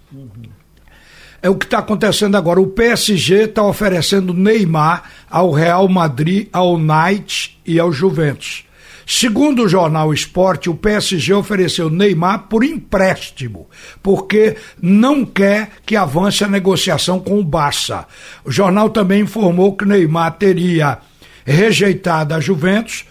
É 1.41 1.49
o 1.49 1.57
que 1.57 1.65
está 1.65 1.79
acontecendo 1.79 2.37
agora. 2.37 2.61
O 2.61 2.67
PSG 2.67 3.45
está 3.45 3.63
oferecendo 3.63 4.35
Neymar 4.35 5.05
ao 5.31 5.53
Real 5.53 5.89
Madrid, 5.89 6.49
ao 6.53 6.77
Knight 6.77 7.59
e 7.65 7.81
ao 7.81 7.91
Juventus. 7.91 8.68
Segundo 9.11 9.63
o 9.63 9.69
jornal 9.69 10.13
Esporte, 10.13 10.69
o 10.69 10.75
PSG 10.75 11.33
ofereceu 11.33 11.89
Neymar 11.89 12.41
por 12.41 12.63
empréstimo, 12.63 13.67
porque 14.03 14.55
não 14.83 15.25
quer 15.25 15.71
que 15.87 15.97
avance 15.97 16.45
a 16.45 16.49
negociação 16.49 17.19
com 17.19 17.41
o 17.41 17.43
Barça. 17.43 18.07
O 18.45 18.51
jornal 18.53 18.91
também 18.91 19.23
informou 19.23 19.75
que 19.75 19.87
Neymar 19.87 20.37
teria 20.37 20.99
rejeitado 21.43 22.35
a 22.35 22.41
Juventus, 22.41 23.07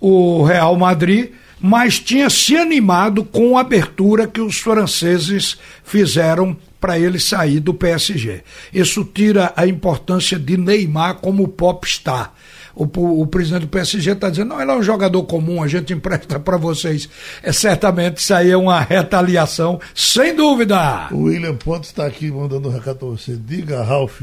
o 0.00 0.42
Real 0.42 0.76
Madrid, 0.76 1.30
mas 1.60 2.00
tinha 2.00 2.28
se 2.28 2.56
animado 2.56 3.24
com 3.24 3.56
a 3.56 3.60
abertura 3.60 4.26
que 4.26 4.40
os 4.40 4.58
franceses 4.58 5.56
fizeram 5.84 6.56
para 6.80 6.98
ele 6.98 7.20
sair 7.20 7.60
do 7.60 7.72
PSG. 7.72 8.42
Isso 8.74 9.04
tira 9.04 9.52
a 9.54 9.68
importância 9.68 10.36
de 10.36 10.56
Neymar 10.56 11.18
como 11.18 11.46
popstar 11.46 12.34
o, 12.78 13.22
o 13.22 13.26
presidente 13.26 13.62
do 13.62 13.68
PSG 13.68 14.12
está 14.12 14.30
dizendo, 14.30 14.50
não, 14.50 14.62
ele 14.62 14.70
é 14.70 14.74
um 14.74 14.82
jogador 14.82 15.24
comum, 15.24 15.60
a 15.60 15.66
gente 15.66 15.92
empresta 15.92 16.38
para 16.38 16.56
vocês. 16.56 17.08
É, 17.42 17.52
certamente 17.52 18.18
isso 18.18 18.32
aí 18.32 18.50
é 18.50 18.56
uma 18.56 18.80
retaliação, 18.80 19.80
sem 19.92 20.34
dúvida. 20.34 21.08
O 21.10 21.24
William 21.24 21.56
Pontes 21.56 21.90
está 21.90 22.06
aqui 22.06 22.30
mandando 22.30 22.68
um 22.68 22.72
recado 22.72 22.98
para 22.98 23.08
você. 23.08 23.36
Diga, 23.36 23.82
Ralf, 23.82 24.22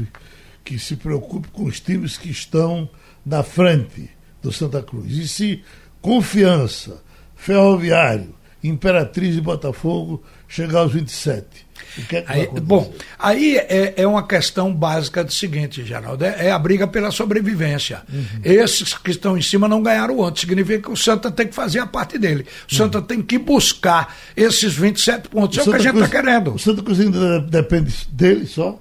que 0.64 0.78
se 0.78 0.96
preocupe 0.96 1.48
com 1.48 1.64
os 1.64 1.80
times 1.80 2.16
que 2.16 2.30
estão 2.30 2.88
na 3.24 3.42
frente 3.42 4.08
do 4.42 4.50
Santa 4.50 4.82
Cruz. 4.82 5.12
E 5.12 5.28
se 5.28 5.62
Confiança, 6.00 7.02
Ferroviário, 7.34 8.34
Imperatriz 8.62 9.36
e 9.36 9.40
Botafogo 9.40 10.22
chegar 10.48 10.80
aos 10.80 10.92
27 10.92 11.66
que 12.04 12.16
é 12.16 12.22
que 12.22 12.32
aí, 12.32 12.48
bom, 12.60 12.92
aí 13.18 13.56
é, 13.56 13.94
é, 13.96 14.06
uma 14.06 14.26
questão 14.26 14.72
básica 14.72 15.24
do 15.24 15.32
seguinte, 15.32 15.84
Geraldo, 15.84 16.24
é, 16.24 16.46
é 16.46 16.50
a 16.50 16.58
briga 16.58 16.86
pela 16.86 17.10
sobrevivência. 17.10 18.02
Uhum. 18.12 18.40
Esses 18.44 18.94
que 18.94 19.10
estão 19.10 19.36
em 19.36 19.42
cima 19.42 19.66
não 19.66 19.82
ganharam 19.82 20.22
antes, 20.22 20.42
significa 20.42 20.82
que 20.82 20.90
o 20.90 20.96
Santa 20.96 21.30
tem 21.30 21.46
que 21.46 21.54
fazer 21.54 21.78
a 21.78 21.86
parte 21.86 22.18
dele. 22.18 22.42
O 22.42 22.72
uhum. 22.72 22.78
Santa 22.78 23.00
tem 23.00 23.22
que 23.22 23.38
buscar 23.38 24.14
esses 24.36 24.74
27 24.74 25.28
pontos. 25.28 25.58
O 25.58 25.60
é 25.60 25.64
Santa 25.64 25.76
o 25.76 25.80
que 25.80 25.88
a 25.88 25.92
gente 25.92 26.02
está 26.02 26.22
querendo. 26.22 26.54
O 26.54 26.58
Santa 26.58 26.82
Cruz 26.82 27.00
ainda 27.00 27.40
depende 27.40 27.94
dele 28.10 28.46
só? 28.46 28.78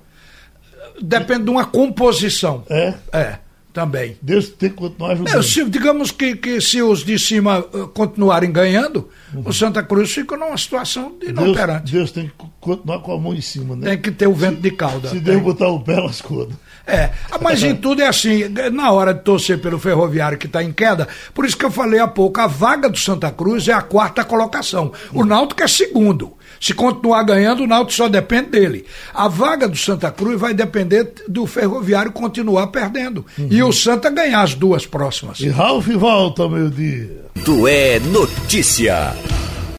Depende 1.01 1.43
de 1.43 1.49
uma 1.49 1.65
composição. 1.65 2.63
É? 2.69 2.93
É 3.11 3.44
também. 3.75 4.15
Deus 4.21 4.47
tem 4.47 4.69
que 4.69 4.77
continuar 4.77 5.11
ajudando. 5.11 5.37
É, 5.37 5.43
se, 5.43 5.69
digamos 5.69 6.09
que, 6.09 6.37
que 6.37 6.61
se 6.61 6.81
os 6.81 7.03
de 7.03 7.19
cima 7.19 7.59
uh, 7.59 7.87
continuarem 7.89 8.49
ganhando, 8.49 9.09
uhum. 9.33 9.43
o 9.45 9.53
Santa 9.53 9.83
Cruz 9.83 10.13
fica 10.13 10.37
numa 10.37 10.57
situação 10.57 11.13
de 11.19 11.27
inoperante. 11.27 11.91
Deus, 11.91 12.09
Deus 12.09 12.11
tem 12.11 12.27
que 12.27 12.33
continuar 12.61 12.99
com 12.99 13.11
a 13.11 13.19
mão 13.19 13.33
em 13.33 13.41
cima, 13.41 13.75
né? 13.75 13.89
Tem 13.89 13.97
que 14.01 14.11
ter 14.11 14.27
o 14.27 14.33
vento 14.33 14.55
se, 14.55 14.61
de 14.61 14.71
cauda. 14.71 15.09
Se 15.09 15.19
Deus 15.19 15.41
botar 15.43 15.67
o 15.67 15.81
pé, 15.81 15.99
lascou. 15.99 16.47
É, 16.87 17.11
mas 17.41 17.63
em 17.63 17.75
tudo 17.75 18.01
é 18.01 18.07
assim, 18.07 18.47
na 18.71 18.91
hora 18.91 19.13
de 19.13 19.21
torcer 19.21 19.59
pelo 19.59 19.77
ferroviário 19.77 20.37
que 20.37 20.45
está 20.45 20.63
em 20.63 20.71
queda, 20.71 21.07
por 21.33 21.43
isso 21.43 21.57
que 21.57 21.65
eu 21.65 21.71
falei 21.71 21.99
há 21.99 22.07
pouco, 22.07 22.39
a 22.39 22.47
vaga 22.47 22.87
do 22.87 22.97
Santa 22.97 23.29
Cruz 23.29 23.67
é 23.67 23.73
a 23.73 23.81
quarta 23.81 24.23
colocação. 24.23 24.93
O 25.11 25.25
Náutico 25.25 25.63
é 25.63 25.67
segundo. 25.67 26.33
Se 26.65 26.73
continuar 26.73 27.21
ganhando, 27.21 27.61
o 27.61 27.67
Náutico 27.67 27.93
só 27.93 28.09
depende 28.09 28.49
dele. 28.49 28.85
A 29.13 29.27
vaga 29.27 29.67
do 29.67 29.77
Santa 29.77 30.09
Cruz 30.09 30.41
vai 30.41 30.51
depender 30.51 31.13
do 31.27 31.45
Ferroviário 31.45 32.11
continuar 32.11 32.65
perdendo. 32.71 33.23
Uhum. 33.37 33.49
E 33.51 33.61
o 33.61 33.71
Santa 33.71 34.09
ganhar 34.09 34.41
as 34.41 34.55
duas 34.55 34.83
próximas. 34.83 35.39
E 35.41 35.49
Ralf 35.49 35.87
volta 35.89 36.41
ao 36.41 36.49
meio-dia. 36.49 37.25
Do 37.45 37.67
é 37.67 37.99
Notícia. 37.99 39.13